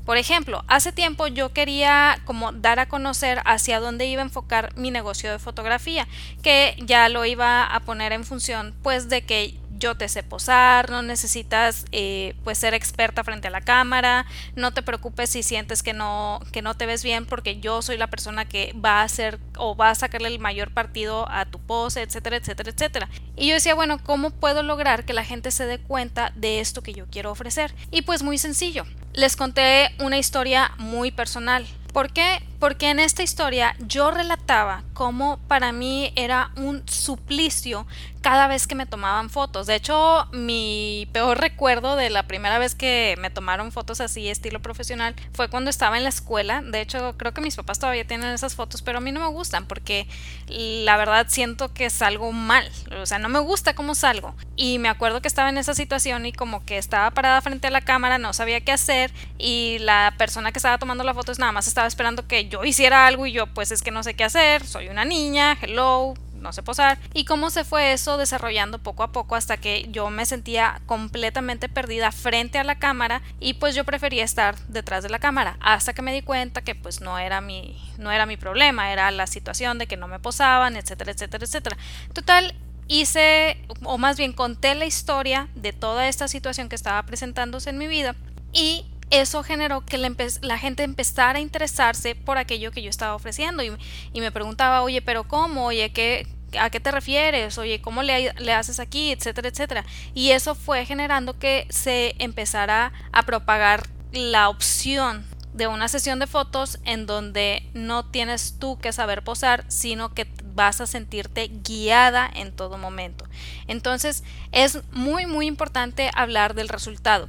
Por 0.10 0.18
ejemplo, 0.18 0.64
hace 0.68 0.92
tiempo 0.92 1.28
yo 1.28 1.54
quería 1.54 2.20
como 2.26 2.52
dar 2.52 2.80
a 2.80 2.88
conocer 2.88 3.44
hacia 3.46 3.80
dónde 3.80 4.08
iba 4.08 4.24
a 4.24 4.26
enfocar 4.26 4.76
mi 4.76 4.90
negocio 4.90 5.32
de 5.32 5.38
fotografía, 5.38 6.08
que 6.42 6.76
ya 6.84 7.10
lo 7.10 7.26
iba 7.26 7.64
a 7.64 7.80
poner 7.82 8.12
en 8.12 8.24
función 8.24 8.74
pues 8.82 9.08
de 9.08 9.22
que 9.22 9.60
yo 9.78 9.94
te 9.94 10.10
sé 10.10 10.24
posar, 10.24 10.90
no 10.90 11.04
necesitas 11.04 11.86
eh, 11.92 12.34
pues 12.44 12.58
ser 12.58 12.74
experta 12.74 13.24
frente 13.24 13.50
a 13.50 13.52
la 13.52 13.62
cámara, 13.62 14.26
no 14.56 14.74
te 14.74 14.82
preocupes 14.82 15.30
si 15.30 15.44
sientes 15.44 15.84
que 15.84 15.94
no, 15.94 16.40
que 16.52 16.64
no 16.64 16.76
te 16.76 16.88
ves 16.88 17.04
bien 17.04 17.28
porque 17.28 17.60
yo 17.60 17.84
soy 17.84 17.98
la 17.98 18.08
persona 18.08 18.46
que 18.46 18.74
va 18.84 19.02
a 19.02 19.04
hacer 19.04 19.38
o 19.58 19.76
va 19.76 19.92
a 19.92 19.96
sacarle 19.96 20.30
el 20.30 20.40
mayor 20.40 20.74
partido 20.74 21.30
a 21.30 21.46
tu 21.46 21.60
pose, 21.60 22.02
etcétera, 22.02 22.38
etcétera, 22.38 22.72
etcétera. 22.72 23.10
Y 23.38 23.48
yo 23.48 23.54
decía, 23.54 23.76
bueno, 23.76 24.00
¿cómo 24.04 24.32
puedo 24.32 24.64
lograr 24.64 25.06
que 25.06 25.14
la 25.14 25.24
gente 25.24 25.52
se 25.52 25.68
dé 25.68 25.78
cuenta 25.78 26.34
de 26.36 26.62
esto 26.62 26.82
que 26.82 26.94
yo 26.94 27.06
quiero 27.12 27.30
ofrecer? 27.30 27.76
Y 27.92 28.02
pues 28.02 28.24
muy 28.24 28.40
sencillo, 28.40 28.86
les 29.14 29.36
conté 29.36 29.90
una 30.00 30.18
historia 30.18 30.72
muy 30.78 31.12
personal. 31.12 31.66
¿Por 31.94 32.14
qué? 32.14 32.42
Porque 32.60 32.90
en 32.90 33.00
esta 33.00 33.24
historia 33.24 33.76
yo 33.80 34.12
relataba 34.12 34.84
cómo 34.94 35.40
para 35.48 35.72
mí 35.72 36.14
era 36.16 36.52
un 36.56 36.84
suplicio 36.88 37.88
cada 38.22 38.48
vez 38.48 38.68
que 38.68 38.76
me 38.76 38.86
tomaban 38.86 39.30
fotos. 39.30 39.68
De 39.68 39.76
hecho, 39.76 40.28
mi 40.32 41.08
peor 41.14 41.40
recuerdo 41.40 41.96
de 41.96 42.10
la 42.10 42.24
primera 42.24 42.60
vez 42.60 42.76
que 42.76 43.16
me 43.20 43.30
tomaron 43.30 43.72
fotos 43.72 44.02
así, 44.02 44.30
estilo 44.30 44.62
profesional, 44.62 45.16
fue 45.34 45.50
cuando 45.50 45.70
estaba 45.70 45.98
en 45.98 46.04
la 46.04 46.10
escuela. 46.10 46.62
De 46.62 46.82
hecho, 46.82 47.16
creo 47.18 47.34
que 47.34 47.42
mis 47.42 47.56
papás 47.56 47.80
todavía 47.80 48.06
tienen 48.06 48.30
esas 48.30 48.56
fotos, 48.56 48.82
pero 48.82 48.98
a 48.98 49.02
mí 49.02 49.12
no 49.12 49.22
me 49.22 49.28
gustan 49.28 49.66
porque 49.66 50.08
la 50.48 50.98
verdad 50.98 51.28
siento 51.30 51.74
que 51.74 51.90
salgo 51.90 52.32
mal. 52.32 52.70
O 53.02 53.06
sea, 53.06 53.20
no 53.20 53.30
me 53.30 53.40
gusta 53.40 53.74
cómo 53.74 53.96
salgo. 53.96 54.36
Y 54.56 54.80
me 54.80 54.90
acuerdo 54.90 55.22
que 55.22 55.28
estaba 55.28 55.50
en 55.50 55.58
esa 55.58 55.74
situación 55.74 56.26
y 56.26 56.34
como 56.34 56.66
que 56.66 56.78
estaba 56.78 57.12
parada 57.12 57.42
frente 57.42 57.68
a 57.68 57.72
la 57.72 57.82
cámara, 57.82 58.18
no 58.18 58.34
sabía 58.34 58.62
qué 58.62 58.72
hacer 58.72 59.12
y 59.38 59.78
la 59.80 60.14
persona 60.18 60.52
que 60.52 60.60
estaba 60.60 60.78
tomando 60.78 61.04
las 61.04 61.16
fotos 61.16 61.40
nada 61.40 61.52
más 61.52 61.68
estaba 61.68 61.88
esperando 61.88 62.28
que 62.28 62.50
yo 62.50 62.64
hiciera 62.64 63.08
algo 63.08 63.26
y 63.26 63.32
yo 63.32 63.48
pues 63.48 63.72
es 63.72 63.82
que 63.82 63.92
no 63.92 64.04
sé 64.04 64.14
qué 64.14 64.24
hacer, 64.24 64.66
soy 64.66 64.90
una 64.90 65.06
niña, 65.06 65.58
hello, 65.62 66.14
no 66.40 66.54
sé 66.54 66.64
posar. 66.64 67.00
Y 67.14 67.26
cómo 67.26 67.50
se 67.50 67.64
fue 67.64 67.94
eso 67.94 68.18
desarrollando 68.18 68.80
poco 68.80 69.04
a 69.04 69.12
poco 69.12 69.36
hasta 69.36 69.58
que 69.58 69.88
yo 69.90 70.10
me 70.10 70.26
sentía 70.26 70.82
completamente 70.86 71.70
perdida 71.70 72.12
frente 72.12 72.58
a 72.60 72.64
la 72.64 72.80
cámara 72.80 73.22
y 73.40 73.56
pues 73.56 73.76
yo 73.76 73.84
prefería 73.84 74.24
estar 74.24 74.58
detrás 74.68 75.04
de 75.04 75.10
la 75.10 75.20
cámara 75.20 75.58
hasta 75.62 75.94
que 75.94 76.02
me 76.02 76.14
di 76.14 76.22
cuenta 76.22 76.62
que 76.62 76.76
pues 76.76 77.02
no 77.02 77.20
era 77.20 77.42
mi 77.42 77.82
no 77.98 78.12
era 78.12 78.26
mi 78.26 78.38
problema, 78.38 78.92
era 78.92 79.12
la 79.12 79.28
situación 79.28 79.78
de 79.78 79.88
que 79.88 79.98
no 79.98 80.08
me 80.08 80.20
posaban, 80.20 80.76
etcétera, 80.76 81.12
etcétera, 81.12 81.46
etcétera. 81.46 81.78
Total 82.14 82.56
hice 82.88 83.58
o 83.84 83.98
más 83.98 84.18
bien 84.18 84.34
conté 84.34 84.76
la 84.76 84.86
historia 84.86 85.48
de 85.56 85.74
toda 85.74 86.08
esta 86.08 86.28
situación 86.28 86.70
que 86.70 86.76
estaba 86.76 87.04
presentándose 87.04 87.70
en 87.70 87.78
mi 87.78 87.88
vida 87.88 88.16
y 88.52 88.86
eso 89.10 89.44
generó 89.44 89.86
que 89.86 89.98
la, 89.98 90.58
gente 90.58 90.84
empezara 90.84 91.40
a 91.40 91.42
interesarse 91.42 92.16
por 92.16 92.38
aquello 92.38 92.72
que 92.72 92.82
yo 92.82 92.90
estaba 92.90 93.16
ofreciendo 93.16 93.64
y, 93.64 93.72
me 94.20 94.32
preguntaba, 94.32 94.82
oye, 94.82 95.02
pero 95.02 95.28
¿cómo? 95.28 95.66
Oye, 95.66 95.92
¿qué, 95.92 96.28
¿a 96.60 96.70
qué 96.70 96.80
te 96.80 96.92
refieres? 96.92 97.58
Oye, 97.58 97.82
¿cómo 97.82 98.04
le, 98.04 98.34
le, 98.34 98.54
haces 98.54 98.80
aquí? 98.80 99.12
Etcétera, 99.12 99.50
etcétera. 99.50 99.86
Y 100.14 100.32
eso 100.32 100.56
fue 100.56 100.86
generando 100.86 101.40
que 101.40 101.66
se 101.70 102.16
empezara 102.20 102.94
a 103.12 103.24
propagar 103.24 103.88
la 104.12 104.50
opción 104.50 105.26
de 105.54 105.68
una 105.68 105.88
sesión 105.88 106.20
de 106.20 106.28
fotos 106.28 106.80
en 106.86 107.06
donde 107.06 107.70
no 107.74 108.06
tienes 108.06 108.58
tú 108.60 108.78
que 108.80 108.94
saber 108.94 109.24
posar, 109.24 109.66
sino 109.68 110.14
que 110.14 110.28
vas 110.54 110.82
a 110.82 110.88
sentirte 110.88 111.48
guiada 111.48 112.30
en 112.34 112.52
todo 112.52 112.78
momento. 112.78 113.26
Entonces 113.68 114.24
es 114.52 114.80
muy 114.92 115.26
muy 115.26 115.48
importante 115.48 116.12
hablar 116.14 116.54
del 116.54 116.70
resultado. 116.70 117.28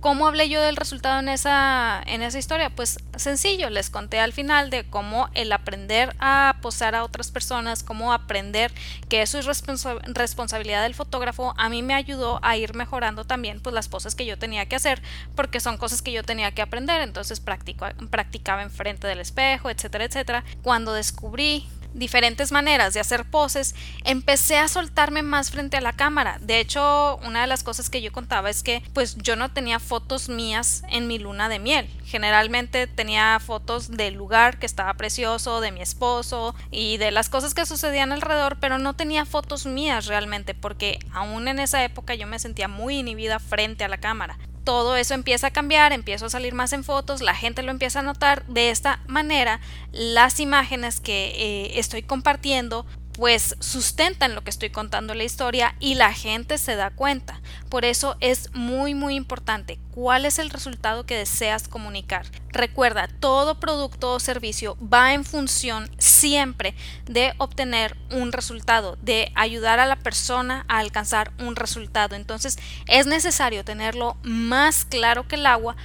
¿Cómo 0.00 0.26
hablé 0.26 0.48
yo 0.48 0.62
del 0.62 0.76
resultado 0.76 1.20
en 1.20 1.28
esa, 1.28 2.02
en 2.06 2.22
esa 2.22 2.38
historia? 2.38 2.70
Pues 2.70 2.98
sencillo, 3.16 3.68
les 3.68 3.90
conté 3.90 4.18
al 4.18 4.32
final 4.32 4.70
de 4.70 4.88
cómo 4.88 5.28
el 5.34 5.52
aprender 5.52 6.16
a 6.18 6.56
posar 6.62 6.94
a 6.94 7.04
otras 7.04 7.30
personas, 7.30 7.82
cómo 7.82 8.14
aprender 8.14 8.72
que 9.10 9.20
eso 9.20 9.38
es 9.38 9.44
responsabilidad 9.44 10.82
del 10.84 10.94
fotógrafo, 10.94 11.52
a 11.58 11.68
mí 11.68 11.82
me 11.82 11.92
ayudó 11.92 12.40
a 12.42 12.56
ir 12.56 12.74
mejorando 12.74 13.26
también 13.26 13.60
pues 13.60 13.74
las 13.74 13.88
poses 13.88 14.14
que 14.14 14.24
yo 14.24 14.38
tenía 14.38 14.66
que 14.66 14.76
hacer, 14.76 15.02
porque 15.36 15.60
son 15.60 15.76
cosas 15.76 16.00
que 16.00 16.12
yo 16.12 16.22
tenía 16.22 16.52
que 16.52 16.62
aprender, 16.62 17.02
entonces 17.02 17.38
practicaba 17.40 18.62
enfrente 18.62 19.06
del 19.06 19.20
espejo, 19.20 19.68
etcétera, 19.68 20.04
etcétera. 20.04 20.44
Cuando 20.62 20.94
descubrí 20.94 21.68
diferentes 21.94 22.52
maneras 22.52 22.94
de 22.94 23.00
hacer 23.00 23.24
poses, 23.24 23.74
empecé 24.04 24.58
a 24.58 24.68
soltarme 24.68 25.22
más 25.22 25.50
frente 25.50 25.76
a 25.76 25.80
la 25.80 25.92
cámara. 25.92 26.38
De 26.40 26.60
hecho, 26.60 27.18
una 27.24 27.42
de 27.42 27.46
las 27.46 27.62
cosas 27.62 27.90
que 27.90 28.02
yo 28.02 28.12
contaba 28.12 28.50
es 28.50 28.62
que 28.62 28.82
pues 28.92 29.16
yo 29.16 29.36
no 29.36 29.50
tenía 29.52 29.78
fotos 29.78 30.28
mías 30.28 30.82
en 30.88 31.06
mi 31.06 31.18
luna 31.18 31.48
de 31.48 31.58
miel. 31.58 31.88
Generalmente 32.04 32.86
tenía 32.86 33.38
fotos 33.40 33.90
del 33.90 34.14
lugar 34.14 34.58
que 34.58 34.66
estaba 34.66 34.94
precioso, 34.94 35.60
de 35.60 35.72
mi 35.72 35.80
esposo 35.80 36.54
y 36.70 36.96
de 36.96 37.10
las 37.10 37.28
cosas 37.28 37.54
que 37.54 37.66
sucedían 37.66 38.12
alrededor, 38.12 38.58
pero 38.60 38.78
no 38.78 38.94
tenía 38.94 39.24
fotos 39.24 39.66
mías 39.66 40.06
realmente 40.06 40.54
porque 40.54 40.98
aún 41.12 41.48
en 41.48 41.58
esa 41.58 41.84
época 41.84 42.14
yo 42.14 42.26
me 42.26 42.38
sentía 42.38 42.68
muy 42.68 42.98
inhibida 42.98 43.38
frente 43.38 43.84
a 43.84 43.88
la 43.88 43.98
cámara 43.98 44.38
todo 44.70 44.94
eso 44.94 45.14
empieza 45.14 45.48
a 45.48 45.50
cambiar, 45.50 45.92
empiezo 45.92 46.26
a 46.26 46.30
salir 46.30 46.54
más 46.54 46.72
en 46.72 46.84
fotos, 46.84 47.22
la 47.22 47.34
gente 47.34 47.64
lo 47.64 47.72
empieza 47.72 47.98
a 47.98 48.02
notar. 48.02 48.46
De 48.46 48.70
esta 48.70 49.00
manera, 49.08 49.58
las 49.90 50.38
imágenes 50.38 51.00
que 51.00 51.32
eh, 51.34 51.80
estoy 51.80 52.04
compartiendo 52.04 52.86
pues 53.20 53.54
sustentan 53.60 54.34
lo 54.34 54.42
que 54.42 54.48
estoy 54.48 54.70
contando 54.70 55.12
la 55.12 55.24
historia 55.24 55.74
y 55.78 55.96
la 55.96 56.10
gente 56.10 56.56
se 56.56 56.74
da 56.74 56.88
cuenta. 56.88 57.42
Por 57.68 57.84
eso 57.84 58.16
es 58.20 58.48
muy 58.54 58.94
muy 58.94 59.14
importante 59.14 59.78
cuál 59.90 60.24
es 60.24 60.38
el 60.38 60.48
resultado 60.48 61.04
que 61.04 61.18
deseas 61.18 61.68
comunicar. 61.68 62.24
Recuerda, 62.48 63.08
todo 63.20 63.60
producto 63.60 64.14
o 64.14 64.20
servicio 64.20 64.78
va 64.82 65.12
en 65.12 65.26
función 65.26 65.90
siempre 65.98 66.74
de 67.04 67.34
obtener 67.36 67.94
un 68.10 68.32
resultado, 68.32 68.96
de 69.02 69.32
ayudar 69.34 69.80
a 69.80 69.86
la 69.86 69.96
persona 69.96 70.64
a 70.66 70.78
alcanzar 70.78 71.30
un 71.38 71.56
resultado. 71.56 72.16
Entonces 72.16 72.58
es 72.86 73.04
necesario 73.04 73.66
tenerlo 73.66 74.16
más 74.22 74.86
claro 74.86 75.28
que 75.28 75.34
el 75.34 75.44
agua 75.44 75.76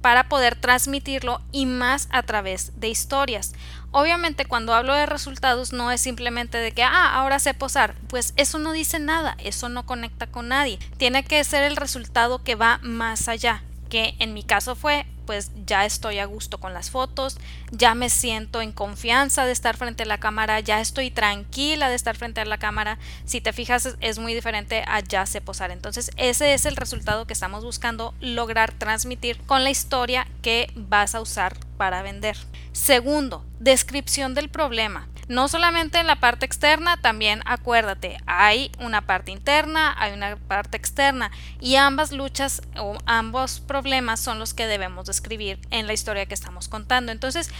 para 0.00 0.28
poder 0.28 0.56
transmitirlo 0.56 1.40
y 1.52 1.66
más 1.66 2.08
a 2.10 2.22
través 2.22 2.80
de 2.80 2.88
historias. 2.88 3.52
Obviamente 3.90 4.44
cuando 4.44 4.74
hablo 4.74 4.94
de 4.94 5.06
resultados 5.06 5.72
no 5.72 5.90
es 5.90 6.00
simplemente 6.00 6.58
de 6.58 6.72
que, 6.72 6.82
ah, 6.82 7.14
ahora 7.14 7.38
sé 7.38 7.54
posar, 7.54 7.94
pues 8.08 8.34
eso 8.36 8.58
no 8.58 8.72
dice 8.72 8.98
nada, 8.98 9.36
eso 9.42 9.68
no 9.68 9.86
conecta 9.86 10.26
con 10.26 10.48
nadie. 10.48 10.78
Tiene 10.98 11.24
que 11.24 11.42
ser 11.44 11.64
el 11.64 11.76
resultado 11.76 12.42
que 12.42 12.54
va 12.54 12.80
más 12.82 13.28
allá, 13.28 13.62
que 13.88 14.14
en 14.18 14.34
mi 14.34 14.42
caso 14.42 14.74
fue 14.74 15.06
pues 15.28 15.50
ya 15.66 15.84
estoy 15.84 16.20
a 16.20 16.24
gusto 16.24 16.58
con 16.58 16.72
las 16.72 16.88
fotos, 16.88 17.36
ya 17.70 17.94
me 17.94 18.08
siento 18.08 18.62
en 18.62 18.72
confianza 18.72 19.44
de 19.44 19.52
estar 19.52 19.76
frente 19.76 20.04
a 20.04 20.06
la 20.06 20.16
cámara, 20.16 20.58
ya 20.60 20.80
estoy 20.80 21.10
tranquila 21.10 21.90
de 21.90 21.96
estar 21.96 22.16
frente 22.16 22.40
a 22.40 22.46
la 22.46 22.56
cámara. 22.56 22.98
Si 23.26 23.42
te 23.42 23.52
fijas 23.52 23.96
es 24.00 24.18
muy 24.18 24.32
diferente 24.32 24.84
a 24.88 25.00
ya 25.00 25.26
sé 25.26 25.42
posar. 25.42 25.70
Entonces 25.70 26.12
ese 26.16 26.54
es 26.54 26.64
el 26.64 26.76
resultado 26.76 27.26
que 27.26 27.34
estamos 27.34 27.62
buscando 27.62 28.14
lograr 28.20 28.72
transmitir 28.72 29.36
con 29.42 29.64
la 29.64 29.70
historia 29.70 30.26
que 30.40 30.72
vas 30.74 31.14
a 31.14 31.20
usar 31.20 31.58
para 31.76 32.00
vender. 32.00 32.38
Segundo, 32.72 33.44
descripción 33.60 34.32
del 34.32 34.48
problema. 34.48 35.08
No 35.28 35.46
solamente 35.46 35.98
en 35.98 36.06
la 36.06 36.16
parte 36.16 36.46
externa, 36.46 36.96
también 36.96 37.42
acuérdate, 37.44 38.16
hay 38.26 38.72
una 38.80 39.02
parte 39.02 39.30
interna, 39.30 39.94
hay 39.98 40.12
una 40.14 40.36
parte 40.36 40.78
externa 40.78 41.30
y 41.60 41.76
ambas 41.76 42.12
luchas 42.12 42.62
o 42.78 42.96
ambos 43.04 43.60
problemas 43.60 44.20
son 44.20 44.38
los 44.38 44.54
que 44.54 44.66
debemos 44.66 45.04
describir 45.04 45.58
en 45.70 45.86
la 45.86 45.92
historia 45.92 46.24
que 46.24 46.32
estamos 46.32 46.68
contando. 46.68 47.12
Entonces, 47.12 47.50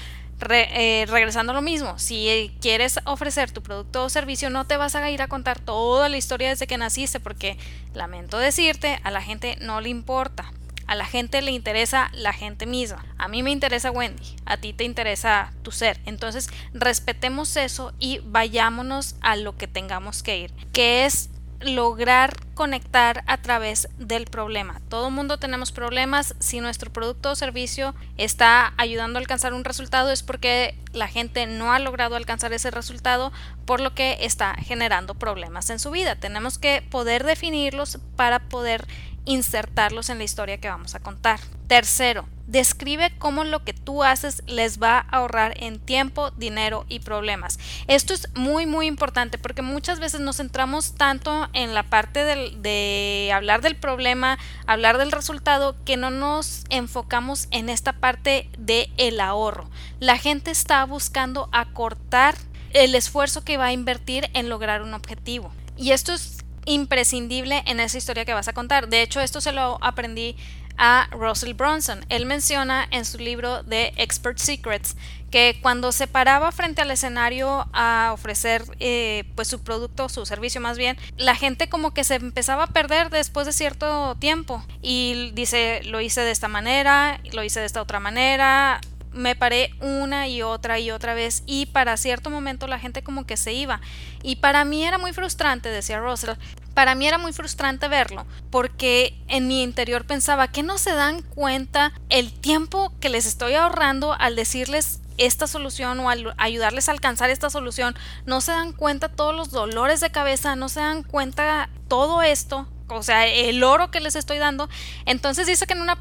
eh, 0.49 1.05
regresando 1.09 1.53
a 1.53 1.55
lo 1.55 1.63
mismo, 1.63 1.99
si 1.99 2.53
quieres 2.61 3.01
ofrecer 3.05 3.51
tu 3.51 3.63
producto 3.63 4.05
o 4.05 4.09
servicio, 4.09 4.49
no 4.49 4.65
te 4.67 4.77
vas 4.77 4.95
a 4.95 5.11
ir 5.11 5.21
a 5.21 5.29
contar 5.29 5.59
toda 5.59 6.09
la 6.09 6.17
historia 6.17 6.49
desde 6.49 6.67
que 6.67 6.79
naciste, 6.79 7.21
porque 7.21 7.59
lamento 7.93 8.39
decirte, 8.39 8.99
a 9.03 9.11
la 9.11 9.21
gente 9.21 9.59
no 9.61 9.81
le 9.81 9.91
importa. 9.91 10.53
A 10.89 10.97
la 10.97 11.05
gente 11.05 11.41
le 11.43 11.53
interesa 11.53 12.11
la 12.13 12.33
gente 12.33 12.67
misma. 12.67 13.05
A 13.19 13.29
mí 13.29 13.45
me 13.45 13.53
interesa 13.53 13.93
Wendy, 13.93 14.37
a 14.47 14.57
ti 14.57 14.73
te 14.73 14.85
interesa 14.85 15.53
tu 15.63 15.71
ser. 15.71 16.01
Entonces, 16.07 16.49
respetemos 16.73 17.57
eso 17.57 17.93
y 18.01 18.21
vayámonos 18.25 19.15
a 19.21 19.37
lo 19.37 19.57
que 19.57 19.69
tengamos 19.69 20.25
que 20.25 20.39
ir, 20.39 20.53
que 20.73 21.05
es 21.05 21.31
lograr 21.61 22.37
conectar 22.55 23.25
a 23.27 23.37
través 23.37 23.89
del 23.99 24.27
problema. 24.27 24.81
Todo 24.89 25.11
mundo 25.11 25.39
tenemos 25.39 25.73
problemas. 25.73 26.35
Si 26.39 26.61
nuestro 26.61 26.93
producto 26.93 27.33
o 27.33 27.37
servicio 27.37 27.95
está 28.17 28.73
ayudando 28.77 29.19
a 29.19 29.21
alcanzar 29.21 29.55
un 29.55 29.65
resultado 29.65 30.11
es 30.11 30.23
porque 30.23 30.77
la 30.93 31.09
gente 31.09 31.47
no 31.47 31.73
ha 31.73 31.79
logrado 31.79 32.17
alcanzar 32.17 32.53
ese 32.53 32.71
resultado, 32.71 33.33
por 33.67 33.81
lo 33.81 33.95
que 33.95 34.19
está 34.21 34.55
generando 34.55 35.15
problemas 35.15 35.71
en 35.71 35.79
su 35.79 35.91
vida. 35.91 36.17
Tenemos 36.17 36.59
que 36.59 36.83
poder 36.83 37.25
definirlos 37.25 37.99
para 38.17 38.39
poder 38.41 38.87
insertarlos 39.25 40.09
en 40.09 40.19
la 40.19 40.25
historia 40.25 40.59
que 40.59 40.69
vamos 40.69 40.95
a 40.95 41.01
contar. 41.01 41.41
Tercero, 41.67 42.27
describe 42.47 43.13
cómo 43.19 43.45
lo 43.45 43.63
que 43.63 43.75
tú 43.75 44.03
haces 44.03 44.43
les 44.47 44.83
va 44.83 44.99
a 44.99 45.19
ahorrar 45.19 45.55
en 45.63 45.79
tiempo, 45.79 46.31
dinero 46.31 46.87
y 46.89 47.01
problemas. 47.01 47.59
Esto 47.89 48.15
es 48.15 48.29
muy 48.35 48.65
muy 48.65 48.87
importante 48.87 49.37
porque 49.37 49.61
muchas 49.61 50.01
veces 50.01 50.21
nos 50.21 50.39
centramos 50.39 50.95
tanto 50.95 51.49
en 51.53 51.75
la 51.75 51.83
parte 51.83 52.25
de 52.25 53.31
hablar 53.35 53.61
del 53.61 53.77
problema, 53.77 54.39
hablar 54.67 54.97
del 54.97 55.13
resultado, 55.13 55.77
que 55.85 55.97
no 55.99 56.11
nos 56.11 56.65
enfocamos 56.71 57.49
en 57.51 57.69
esta 57.69 57.93
parte 57.93 58.49
de 58.57 58.91
ahorro. 59.21 59.69
La 60.01 60.17
gente 60.17 60.51
está 60.51 60.85
buscando 60.85 61.49
acortar 61.53 62.35
el 62.73 62.95
esfuerzo 62.95 63.45
que 63.45 63.57
va 63.57 63.67
a 63.67 63.73
invertir 63.73 64.31
en 64.35 64.49
lograr 64.49 64.83
un 64.83 64.95
objetivo. 64.95 65.53
Y 65.77 65.93
esto 65.93 66.13
es 66.13 66.38
imprescindible 66.69 67.63
en 67.67 67.81
esa 67.81 67.99
historia 67.99 68.25
que 68.25 68.35
vas 68.35 68.49
a 68.49 68.53
contar. 68.53 68.89
De 68.89 69.03
hecho, 69.03 69.21
esto 69.21 69.41
se 69.41 69.53
lo 69.53 69.79
aprendí 69.83 70.37
a 70.77 71.09
Russell 71.11 71.55
Bronson. 71.55 72.05
Él 72.09 72.25
menciona 72.25 72.87
en 72.91 73.05
su 73.05 73.19
libro 73.19 73.63
de 73.65 73.93
Expert 73.97 74.39
Secrets 74.39 74.97
que 75.31 75.59
cuando 75.61 75.93
se 75.93 76.07
paraba 76.07 76.53
frente 76.53 76.81
al 76.81 76.91
escenario 76.91 77.67
a 77.73 78.11
ofrecer 78.15 78.65
eh, 78.81 79.25
pues 79.35 79.49
su 79.49 79.61
producto, 79.61 80.09
su 80.09 80.25
servicio 80.25 80.61
más 80.61 80.79
bien, 80.79 80.97
la 81.17 81.35
gente 81.35 81.69
como 81.69 81.93
que 81.93 82.05
se 82.05 82.15
empezaba 82.15 82.65
a 82.65 82.67
perder 82.69 83.11
después 83.11 83.47
de 83.47 83.53
cierto 83.53 84.15
tiempo 84.19 84.65
y 84.81 85.33
dice 85.35 85.83
lo 85.85 86.01
hice 86.01 86.23
de 86.23 86.31
esta 86.31 86.49
manera, 86.49 87.21
lo 87.33 87.45
hice 87.45 87.61
de 87.61 87.67
esta 87.67 87.83
otra 87.83 88.01
manera, 88.01 88.81
me 89.13 89.37
paré 89.37 89.75
una 89.81 90.29
y 90.29 90.43
otra 90.43 90.79
y 90.79 90.91
otra 90.91 91.15
vez 91.15 91.43
y 91.47 91.67
para 91.67 91.97
cierto 91.97 92.31
momento 92.31 92.67
la 92.67 92.79
gente 92.79 93.03
como 93.03 93.27
que 93.27 93.37
se 93.37 93.53
iba. 93.53 93.81
Y 94.23 94.37
para 94.37 94.65
mí 94.65 94.85
era 94.85 94.99
muy 94.99 95.13
frustrante, 95.13 95.71
decía 95.71 96.01
Russell, 96.01 96.37
para 96.75 96.95
mí 96.95 97.07
era 97.07 97.19
muy 97.19 97.33
frustrante 97.33 97.89
verlo 97.89 98.27
porque 98.51 99.19
en 99.29 99.49
mi 99.49 99.63
interior 99.63 100.05
pensaba 100.05 100.49
que 100.49 100.63
no 100.63 100.79
se 100.79 100.93
dan 100.93 101.23
cuenta 101.23 101.93
el 102.09 102.33
tiempo 102.33 102.93
que 103.01 103.09
les 103.09 103.27
estoy 103.27 103.55
ahorrando 103.55 104.15
al 104.19 104.37
decirles 104.37 105.01
esta 105.19 105.47
solución 105.49 105.99
o 106.01 106.11
al 106.11 106.35
ayudarles 106.39 106.89
a 106.89 106.93
alcanzar 106.93 107.31
esta 107.31 107.51
solución, 107.51 107.97
no 108.25 108.41
se 108.41 108.53
dan 108.53 108.73
cuenta 108.73 109.09
todos 109.09 109.35
los 109.35 109.51
dolores 109.51 110.01
de 110.01 110.11
cabeza, 110.11 110.55
no 110.55 110.69
se 110.69 110.81
dan 110.81 111.03
cuenta 111.03 111.69
todo 111.89 112.23
esto 112.23 112.69
o 112.89 113.03
sea, 113.03 113.27
el 113.27 113.63
oro 113.63 113.91
que 113.91 114.01
les 114.01 114.17
estoy 114.17 114.39
dando. 114.39 114.69
Entonces 115.07 115.47
dice 115.47 115.67
que 115.67 115.75
en 115.75 115.83
una, 115.83 115.97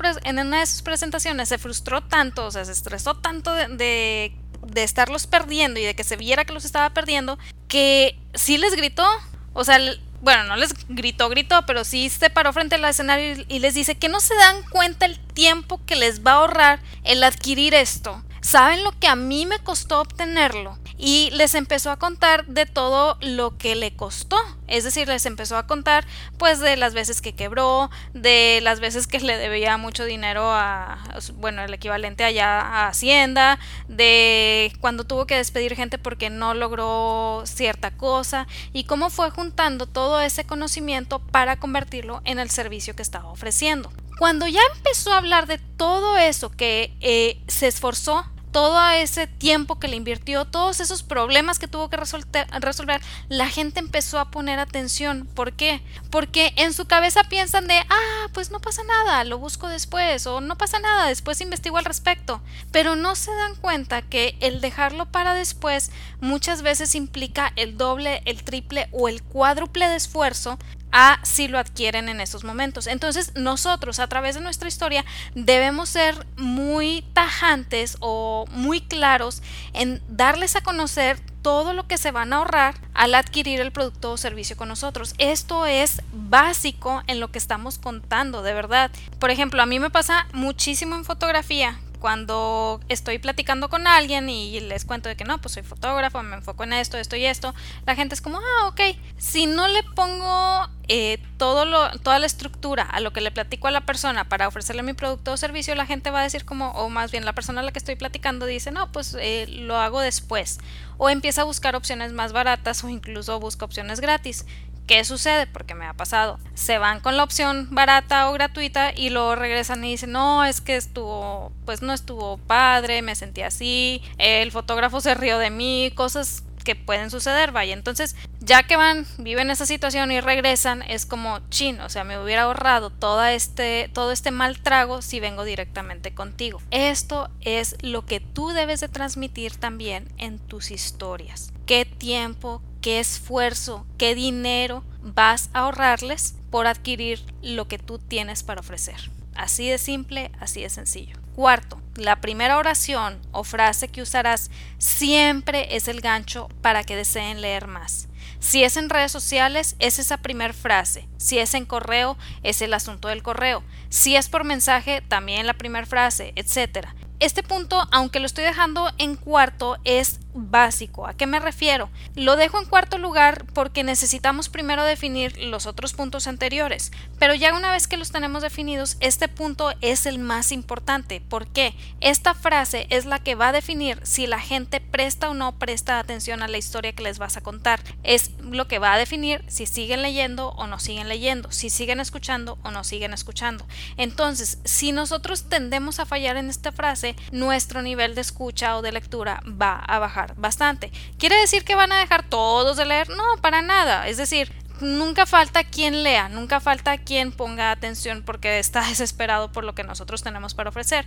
de 0.60 0.66
sus 0.66 0.82
presentaciones 0.82 1.50
se 1.50 1.58
frustró 1.58 2.02
tanto, 2.02 2.46
o 2.46 2.52
sea, 2.52 2.66
se 2.66 2.72
estresó 2.72 3.16
tanto 3.16 3.54
de, 3.54 4.34
de, 4.66 4.84
estarlos 4.84 5.28
perdiendo 5.28 5.80
y 5.80 5.84
de 5.84 5.96
que 5.96 6.04
se 6.04 6.16
viera 6.16 6.46
que 6.46 6.54
los 6.54 6.66
estaba 6.66 6.90
perdiendo, 6.92 7.38
que 7.68 8.20
sí 8.34 8.58
les 8.58 8.76
gritó, 8.76 9.06
o 9.54 9.64
sea, 9.64 9.80
bueno, 10.22 10.46
no 10.46 10.56
les 10.56 10.74
gritó, 10.90 11.30
gritó, 11.30 11.66
pero 11.66 11.84
sí 11.84 12.10
se 12.10 12.30
paró 12.30 12.52
frente 12.54 12.76
al 12.76 12.86
escenario 12.86 13.46
y 13.48 13.60
les 13.60 13.76
dice 13.76 13.96
que 13.96 14.10
no 14.10 14.20
se 14.20 14.36
dan 14.36 14.64
cuenta 14.70 15.06
el 15.06 15.20
tiempo 15.20 15.80
que 15.86 15.96
les 15.96 16.26
va 16.26 16.32
a 16.32 16.36
ahorrar 16.36 16.80
el 17.04 17.24
adquirir 17.24 17.74
esto. 17.74 18.24
¿Saben 18.42 18.84
lo 18.84 18.98
que 18.98 19.08
a 19.08 19.16
mí 19.16 19.46
me 19.46 19.60
costó 19.60 20.00
obtenerlo? 20.00 20.78
Y 20.98 21.30
les 21.32 21.54
empezó 21.56 21.92
a 21.92 21.98
contar 21.98 22.46
de 22.48 22.66
todo 22.66 23.18
lo 23.22 23.58
que 23.58 23.76
le 23.76 23.96
costó. 23.96 24.38
Es 24.68 24.84
decir, 24.84 25.08
les 25.08 25.26
empezó 25.26 25.56
a 25.58 25.68
contar 25.68 26.06
pues 26.38 26.60
de 26.60 26.76
las 26.76 26.94
veces 26.94 27.22
que 27.22 27.34
quebró, 27.34 27.90
de 28.14 28.60
las 28.62 28.80
veces 28.80 29.08
que 29.08 29.20
le 29.20 29.38
debía 29.38 29.78
mucho 29.78 30.04
dinero 30.06 30.52
a, 30.52 30.98
bueno, 31.36 31.64
el 31.64 31.74
equivalente 31.74 32.24
allá 32.24 32.62
a 32.62 32.88
Hacienda, 32.88 33.60
de 33.88 34.74
cuando 34.82 35.06
tuvo 35.06 35.26
que 35.28 35.36
despedir 35.36 35.76
gente 35.76 35.98
porque 35.98 36.30
no 36.30 36.54
logró 36.54 37.44
cierta 37.46 37.92
cosa 37.92 38.48
y 38.74 38.86
cómo 38.86 39.10
fue 39.10 39.30
juntando 39.30 39.86
todo 39.86 40.20
ese 40.20 40.46
conocimiento 40.46 41.20
para 41.20 41.58
convertirlo 41.58 42.22
en 42.26 42.40
el 42.40 42.50
servicio 42.50 42.96
que 42.96 43.04
estaba 43.04 43.30
ofreciendo. 43.30 43.92
Cuando 44.20 44.48
ya 44.48 44.62
empezó 44.76 45.14
a 45.14 45.20
hablar 45.20 45.46
de 45.46 45.60
todo 45.60 46.18
eso 46.18 46.50
que 46.50 46.98
eh, 47.02 47.40
se 47.48 47.68
esforzó 47.68 48.26
todo 48.58 48.90
ese 48.90 49.28
tiempo 49.28 49.78
que 49.78 49.88
le 49.88 49.98
invirtió, 49.98 50.46
todos 50.46 50.80
esos 50.80 51.04
problemas 51.04 51.60
que 51.60 51.68
tuvo 51.68 51.92
que 51.92 51.98
resolver, 51.98 53.02
la 53.30 53.50
gente 53.50 53.80
empezó 53.80 54.18
a 54.18 54.32
poner 54.32 54.58
atención. 54.58 55.28
¿Por 55.36 55.54
qué? 55.54 55.84
Porque 56.10 56.54
en 56.56 56.74
su 56.74 56.88
cabeza 56.88 57.24
piensan 57.26 57.68
de, 57.68 57.78
ah, 57.78 58.28
pues 58.34 58.50
no 58.50 58.60
pasa 58.60 58.82
nada, 58.84 59.24
lo 59.26 59.38
busco 59.38 59.68
después, 59.68 60.26
o 60.26 60.42
no 60.42 60.58
pasa 60.58 60.80
nada, 60.80 61.06
después 61.06 61.40
investigo 61.40 61.78
al 61.78 61.86
respecto. 61.86 62.42
Pero 62.72 62.96
no 62.96 63.14
se 63.14 63.30
dan 63.30 63.54
cuenta 63.54 64.02
que 64.02 64.36
el 64.40 64.60
dejarlo 64.60 65.06
para 65.06 65.36
después 65.36 65.92
muchas 66.20 66.64
veces 66.64 66.96
implica 66.96 67.54
el 67.58 67.78
doble, 67.78 68.24
el 68.26 68.44
triple 68.44 68.90
o 68.92 69.08
el 69.08 69.22
cuádruple 69.22 69.88
de 69.88 69.98
esfuerzo 69.98 70.58
a 70.92 71.20
si 71.24 71.48
lo 71.48 71.60
adquieren 71.60 72.10
en 72.10 72.22
esos 72.22 72.44
momentos. 72.44 72.88
Entonces 72.88 73.34
nosotros 73.36 74.00
a 74.00 74.08
través 74.08 74.36
de 74.36 74.42
nuestra 74.42 74.68
historia 74.68 75.06
debemos 75.36 75.90
ser 75.90 76.26
muy 76.38 77.06
tajantes 77.14 77.98
o 78.00 78.46
muy 78.50 78.82
claros 78.82 79.42
en 79.74 80.02
darles 80.08 80.56
a 80.56 80.62
conocer 80.62 81.20
todo 81.42 81.74
lo 81.74 81.88
que 81.88 81.98
se 81.98 82.12
van 82.12 82.34
a 82.34 82.38
ahorrar 82.38 82.76
al 82.94 83.16
adquirir 83.16 83.62
el 83.62 83.72
producto 83.72 84.12
o 84.12 84.18
servicio 84.18 84.58
con 84.58 84.68
nosotros. 84.68 85.14
Esto 85.18 85.66
es 85.66 86.02
básico 86.12 87.04
en 87.08 87.20
lo 87.20 87.32
que 87.32 87.38
estamos 87.38 87.78
contando, 87.78 88.42
de 88.42 88.54
verdad. 88.54 88.92
Por 89.20 89.32
ejemplo, 89.32 89.62
a 89.62 89.66
mí 89.66 89.80
me 89.80 89.90
pasa 89.90 90.28
muchísimo 90.34 90.96
en 90.96 91.06
fotografía 91.06 91.80
cuando 92.08 92.80
estoy 92.88 93.20
platicando 93.20 93.68
con 93.68 93.86
alguien 93.86 94.30
y 94.30 94.62
les 94.62 94.86
cuento 94.86 95.10
de 95.10 95.18
que 95.18 95.26
no, 95.26 95.42
pues 95.42 95.56
soy 95.56 95.64
fotógrafo, 95.64 96.24
me 96.24 96.38
enfoco 96.38 96.64
en 96.64 96.72
esto, 96.72 96.98
esto 96.98 97.18
y 97.18 97.26
esto, 97.26 97.54
la 97.86 97.96
gente 97.96 98.16
es 98.16 98.22
como, 98.22 98.38
ah, 98.38 98.68
ok. 98.68 98.80
Si 99.18 99.46
no 99.46 99.68
le 99.68 99.84
pongo 99.84 100.70
eh, 100.88 101.20
toda 101.36 101.66
la 101.66 102.26
estructura 102.26 102.84
a 102.84 103.02
lo 103.02 103.12
que 103.12 103.20
le 103.20 103.30
platico 103.30 103.68
a 103.68 103.72
la 103.72 103.82
persona 103.82 104.24
para 104.24 104.48
ofrecerle 104.48 104.84
mi 104.84 104.94
producto 104.94 105.34
o 105.34 105.38
servicio, 105.38 105.76
la 105.76 105.86
gente 105.86 106.10
va 106.10 106.22
a 106.22 106.24
decir 106.24 106.46
como, 106.46 106.72
o 106.72 106.88
más 106.88 107.12
bien 107.12 107.26
la 107.26 107.34
persona 107.34 107.60
a 107.60 107.64
la 107.66 107.74
que 107.74 107.80
estoy 107.80 107.98
platicando 107.98 108.46
dice, 108.46 108.72
no, 108.72 108.90
pues 108.90 109.14
eh, 109.20 109.46
lo 109.50 109.76
hago 109.76 110.00
después. 110.00 110.60
O 110.98 111.10
empieza 111.10 111.42
a 111.42 111.44
buscar 111.44 111.76
opciones 111.76 112.14
más 112.14 112.32
baratas 112.32 112.86
o 112.86 112.90
incluso 112.90 113.38
busca 113.42 113.66
opciones 113.66 114.00
gratis. 114.00 114.46
¿Qué 114.88 115.04
sucede? 115.04 115.48
Porque 115.48 115.76
me 115.76 115.86
ha 115.86 115.94
pasado. 115.94 116.40
Se 116.56 116.78
van 116.78 117.02
con 117.02 117.18
la 117.18 117.24
opción 117.24 117.68
barata 117.72 118.30
o 118.30 118.34
gratuita 118.34 118.94
y 118.96 119.10
luego 119.10 119.36
regresan 119.36 119.84
y 119.84 119.92
dicen, 119.92 120.14
no, 120.14 120.46
es 120.46 120.62
que 120.62 120.78
estuvo, 120.78 121.52
pues 121.66 121.82
no 121.82 121.94
estuvo 121.94 122.38
padre, 122.38 123.02
me 123.02 123.14
sentí 123.16 123.42
así, 123.42 124.02
el 124.18 124.52
fotógrafo 124.52 125.02
se 125.02 125.14
rió 125.14 125.40
de 125.40 125.50
mí, 125.50 125.92
cosas 125.94 126.44
que 126.64 126.76
pueden 126.76 127.10
suceder, 127.10 127.54
vaya. 127.54 127.74
Entonces, 127.74 128.18
ya 128.42 128.64
que 128.64 128.76
van, 128.76 129.06
viven 129.18 129.50
esa 129.50 129.66
situación 129.66 130.12
y 130.12 130.20
regresan, 130.20 130.82
es 130.82 131.06
como 131.06 131.40
chin, 131.50 131.80
o 131.80 131.90
sea, 131.90 132.04
me 132.04 132.20
hubiera 132.20 132.44
ahorrado 132.44 132.90
todo 132.90 133.24
este, 133.24 133.90
todo 133.94 134.12
este 134.12 134.32
mal 134.32 134.62
trago 134.62 135.02
si 135.02 135.22
vengo 135.22 135.46
directamente 135.46 136.14
contigo. 136.14 136.62
Esto 136.72 137.30
es 137.40 137.78
lo 137.82 138.06
que 138.06 138.20
tú 138.20 138.50
debes 138.50 138.82
de 138.82 138.90
transmitir 138.90 139.56
también 139.56 140.10
en 140.18 140.40
tus 140.40 140.72
historias. 140.72 141.54
¿Qué 141.66 141.86
tiempo, 141.86 142.62
qué 142.88 143.02
esfuerzo, 143.02 143.86
qué 143.98 144.16
dinero 144.16 144.82
vas 145.02 145.50
a 145.52 145.60
ahorrarles 145.60 146.36
por 146.50 146.68
adquirir 146.68 147.22
lo 147.42 147.68
que 147.68 147.80
tú 147.80 148.00
tienes 148.00 148.44
para 148.44 148.62
ofrecer? 148.62 149.12
Así 149.36 149.68
de 149.68 149.78
simple, 149.78 150.32
así 150.40 150.62
de 150.62 150.70
sencillo. 150.70 151.18
Cuarto, 151.36 151.82
la 151.96 152.22
primera 152.22 152.58
oración 152.58 153.20
o 153.34 153.44
frase 153.44 153.90
que 153.90 154.02
usarás 154.02 154.52
siempre 154.78 155.76
es 155.76 155.90
el 155.90 156.00
gancho 156.00 156.48
para 156.62 156.86
que 156.86 156.96
deseen 156.96 157.42
leer 157.42 157.68
más. 157.68 158.08
Si 158.40 158.64
es 158.64 158.78
en 158.78 158.90
redes 158.90 159.12
sociales, 159.12 159.76
es 159.80 160.00
esa 160.00 160.20
primera 160.20 160.54
frase. 160.54 161.10
Si 161.18 161.40
es 161.40 161.56
en 161.56 161.66
correo, 161.66 162.18
es 162.42 162.62
el 162.62 162.74
asunto 162.74 163.10
del 163.10 163.22
correo. 163.22 163.64
Si 163.90 164.16
es 164.16 164.30
por 164.30 164.46
mensaje, 164.46 165.02
también 165.02 165.46
la 165.46 165.56
primera 165.56 165.86
frase, 165.86 166.32
etc. 166.38 166.88
Este 167.20 167.42
punto, 167.42 167.88
aunque 167.92 168.20
lo 168.20 168.28
estoy 168.28 168.44
dejando 168.44 168.92
en 169.00 169.16
cuarto, 169.16 169.78
es 169.84 170.20
básico. 170.38 171.08
¿A 171.08 171.16
qué 171.16 171.26
me 171.26 171.40
refiero? 171.40 171.90
Lo 172.16 172.36
dejo 172.36 172.60
en 172.60 172.68
cuarto 172.68 172.98
lugar 172.98 173.46
porque 173.54 173.84
necesitamos 173.84 174.50
primero 174.50 174.84
definir 174.84 175.36
los 175.38 175.66
otros 175.66 175.94
puntos 175.94 176.28
anteriores, 176.28 176.92
pero 177.18 177.34
ya 177.34 177.56
una 177.56 177.72
vez 177.72 177.88
que 177.88 177.98
los 177.98 178.12
tenemos 178.12 178.44
definidos, 178.44 178.98
este 179.00 179.28
punto 179.28 179.74
es 179.82 180.06
el 180.06 180.20
más 180.20 180.52
importante. 180.52 181.22
¿Por 181.22 181.48
qué? 181.48 181.76
Esta 182.02 182.36
frase 182.36 182.86
es 182.90 183.06
la 183.06 183.20
que 183.20 183.36
va 183.36 183.50
a 183.50 183.54
definir 183.54 184.00
si 184.04 184.28
la 184.28 184.40
gente 184.40 184.80
presta 184.80 185.30
o 185.30 185.34
no 185.34 185.58
presta 185.58 186.00
atención 186.00 186.44
a 186.44 186.48
la 186.48 186.58
historia 186.58 186.94
que 186.94 187.04
les 187.04 187.18
vas 187.18 187.38
a 187.38 187.42
contar. 187.42 187.82
Es 188.04 188.32
lo 188.42 188.68
que 188.68 188.80
va 188.80 188.94
a 188.94 188.98
definir 188.98 189.44
si 189.48 189.66
siguen 189.66 190.02
leyendo 190.04 190.50
o 190.50 190.68
no 190.68 190.80
siguen 190.80 191.10
leyendo, 191.10 191.52
si 191.52 191.70
siguen 191.70 192.00
escuchando 192.00 192.60
o 192.64 192.72
no 192.72 192.84
siguen 192.84 193.14
escuchando. 193.14 193.66
Entonces, 193.98 194.60
si 194.66 194.92
nosotros 194.92 195.50
tendemos 195.50 196.00
a 196.00 196.06
fallar 196.06 196.38
en 196.38 196.50
esta 196.50 196.72
frase, 196.72 197.07
nuestro 197.32 197.82
nivel 197.82 198.16
de 198.16 198.22
escucha 198.22 198.78
o 198.78 198.82
de 198.82 198.92
lectura 198.92 199.42
va 199.46 199.76
a 199.80 200.00
bajar 200.00 200.36
bastante. 200.36 200.92
¿Quiere 201.18 201.38
decir 201.38 201.64
que 201.64 201.76
van 201.76 201.92
a 201.92 202.00
dejar 202.00 202.28
todos 202.28 202.78
de 202.78 202.86
leer? 202.86 203.10
No, 203.10 203.24
para 203.42 203.62
nada. 203.62 204.08
Es 204.08 204.18
decir, 204.18 204.52
nunca 204.82 205.26
falta 205.26 205.64
quien 205.64 206.04
lea, 206.04 206.30
nunca 206.30 206.60
falta 206.60 206.98
quien 206.98 207.32
ponga 207.32 207.72
atención 207.72 208.24
porque 208.24 208.60
está 208.60 208.82
desesperado 208.88 209.52
por 209.52 209.64
lo 209.64 209.76
que 209.76 209.84
nosotros 209.84 210.24
tenemos 210.24 210.54
para 210.54 210.70
ofrecer. 210.70 211.06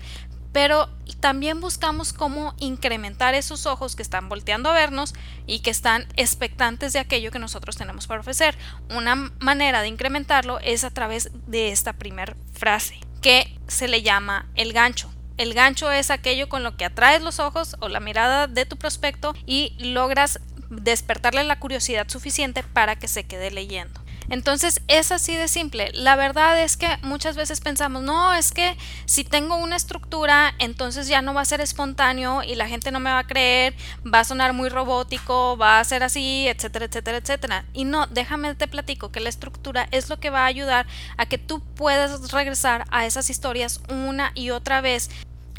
Pero 0.52 0.88
también 1.20 1.60
buscamos 1.60 2.12
cómo 2.12 2.54
incrementar 2.58 3.34
esos 3.34 3.66
ojos 3.66 3.94
que 3.94 4.02
están 4.02 4.28
volteando 4.28 4.68
a 4.68 4.72
vernos 4.72 5.14
y 5.46 5.60
que 5.60 5.70
están 5.70 6.08
expectantes 6.16 6.92
de 6.92 6.98
aquello 6.98 7.30
que 7.30 7.38
nosotros 7.38 7.76
tenemos 7.76 8.08
para 8.08 8.20
ofrecer. 8.20 8.56
Una 8.90 9.14
manera 9.38 9.80
de 9.80 9.88
incrementarlo 9.88 10.58
es 10.58 10.82
a 10.82 10.90
través 10.90 11.30
de 11.46 11.70
esta 11.70 11.92
primera 11.92 12.36
frase, 12.52 12.98
que 13.22 13.56
se 13.68 13.86
le 13.86 14.02
llama 14.02 14.46
el 14.56 14.72
gancho. 14.72 15.12
El 15.36 15.54
gancho 15.54 15.90
es 15.90 16.10
aquello 16.10 16.48
con 16.48 16.62
lo 16.62 16.76
que 16.76 16.84
atraes 16.84 17.22
los 17.22 17.38
ojos 17.38 17.76
o 17.80 17.88
la 17.88 18.00
mirada 18.00 18.46
de 18.46 18.66
tu 18.66 18.76
prospecto 18.76 19.34
y 19.46 19.74
logras 19.78 20.40
despertarle 20.70 21.44
la 21.44 21.58
curiosidad 21.58 22.08
suficiente 22.08 22.62
para 22.62 22.96
que 22.96 23.08
se 23.08 23.24
quede 23.24 23.50
leyendo. 23.50 24.00
Entonces 24.30 24.80
es 24.86 25.10
así 25.12 25.36
de 25.36 25.48
simple. 25.48 25.90
La 25.92 26.16
verdad 26.16 26.60
es 26.62 26.76
que 26.76 26.88
muchas 27.02 27.36
veces 27.36 27.60
pensamos, 27.60 28.02
no, 28.02 28.32
es 28.32 28.52
que 28.52 28.76
si 29.04 29.24
tengo 29.24 29.56
una 29.56 29.76
estructura, 29.76 30.54
entonces 30.58 31.08
ya 31.08 31.20
no 31.20 31.34
va 31.34 31.42
a 31.42 31.44
ser 31.44 31.60
espontáneo 31.60 32.42
y 32.44 32.54
la 32.54 32.68
gente 32.68 32.92
no 32.92 33.00
me 33.00 33.10
va 33.10 33.18
a 33.18 33.26
creer, 33.26 33.74
va 34.02 34.20
a 34.20 34.24
sonar 34.24 34.52
muy 34.52 34.68
robótico, 34.68 35.56
va 35.56 35.80
a 35.80 35.84
ser 35.84 36.04
así, 36.04 36.46
etcétera, 36.48 36.86
etcétera, 36.86 37.18
etcétera. 37.18 37.64
Y 37.72 37.84
no, 37.84 38.06
déjame 38.06 38.54
te 38.54 38.68
platico 38.68 39.10
que 39.10 39.20
la 39.20 39.28
estructura 39.28 39.88
es 39.90 40.08
lo 40.08 40.20
que 40.20 40.30
va 40.30 40.42
a 40.42 40.46
ayudar 40.46 40.86
a 41.16 41.26
que 41.26 41.38
tú 41.38 41.60
puedas 41.60 42.30
regresar 42.30 42.84
a 42.90 43.06
esas 43.06 43.30
historias 43.30 43.80
una 43.88 44.30
y 44.34 44.50
otra 44.50 44.80
vez 44.80 45.10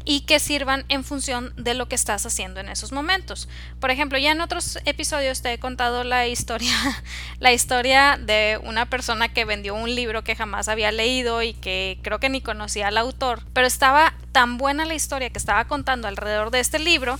y 0.05 0.21
que 0.21 0.39
sirvan 0.39 0.85
en 0.89 1.03
función 1.03 1.53
de 1.57 1.73
lo 1.73 1.87
que 1.87 1.95
estás 1.95 2.25
haciendo 2.25 2.59
en 2.59 2.69
esos 2.69 2.91
momentos. 2.91 3.47
Por 3.79 3.91
ejemplo, 3.91 4.17
ya 4.17 4.31
en 4.31 4.41
otros 4.41 4.79
episodios 4.85 5.41
te 5.41 5.53
he 5.53 5.59
contado 5.59 6.03
la 6.03 6.27
historia, 6.27 6.75
la 7.39 7.53
historia 7.53 8.17
de 8.21 8.59
una 8.63 8.87
persona 8.87 9.29
que 9.29 9.45
vendió 9.45 9.75
un 9.75 9.93
libro 9.93 10.23
que 10.23 10.35
jamás 10.35 10.67
había 10.67 10.91
leído 10.91 11.41
y 11.41 11.53
que 11.53 11.99
creo 12.01 12.19
que 12.19 12.29
ni 12.29 12.41
conocía 12.41 12.87
al 12.87 12.97
autor, 12.97 13.43
pero 13.53 13.67
estaba 13.67 14.13
tan 14.31 14.57
buena 14.57 14.85
la 14.85 14.93
historia 14.93 15.29
que 15.29 15.37
estaba 15.37 15.65
contando 15.65 16.07
alrededor 16.07 16.51
de 16.51 16.59
este 16.59 16.79
libro 16.79 17.19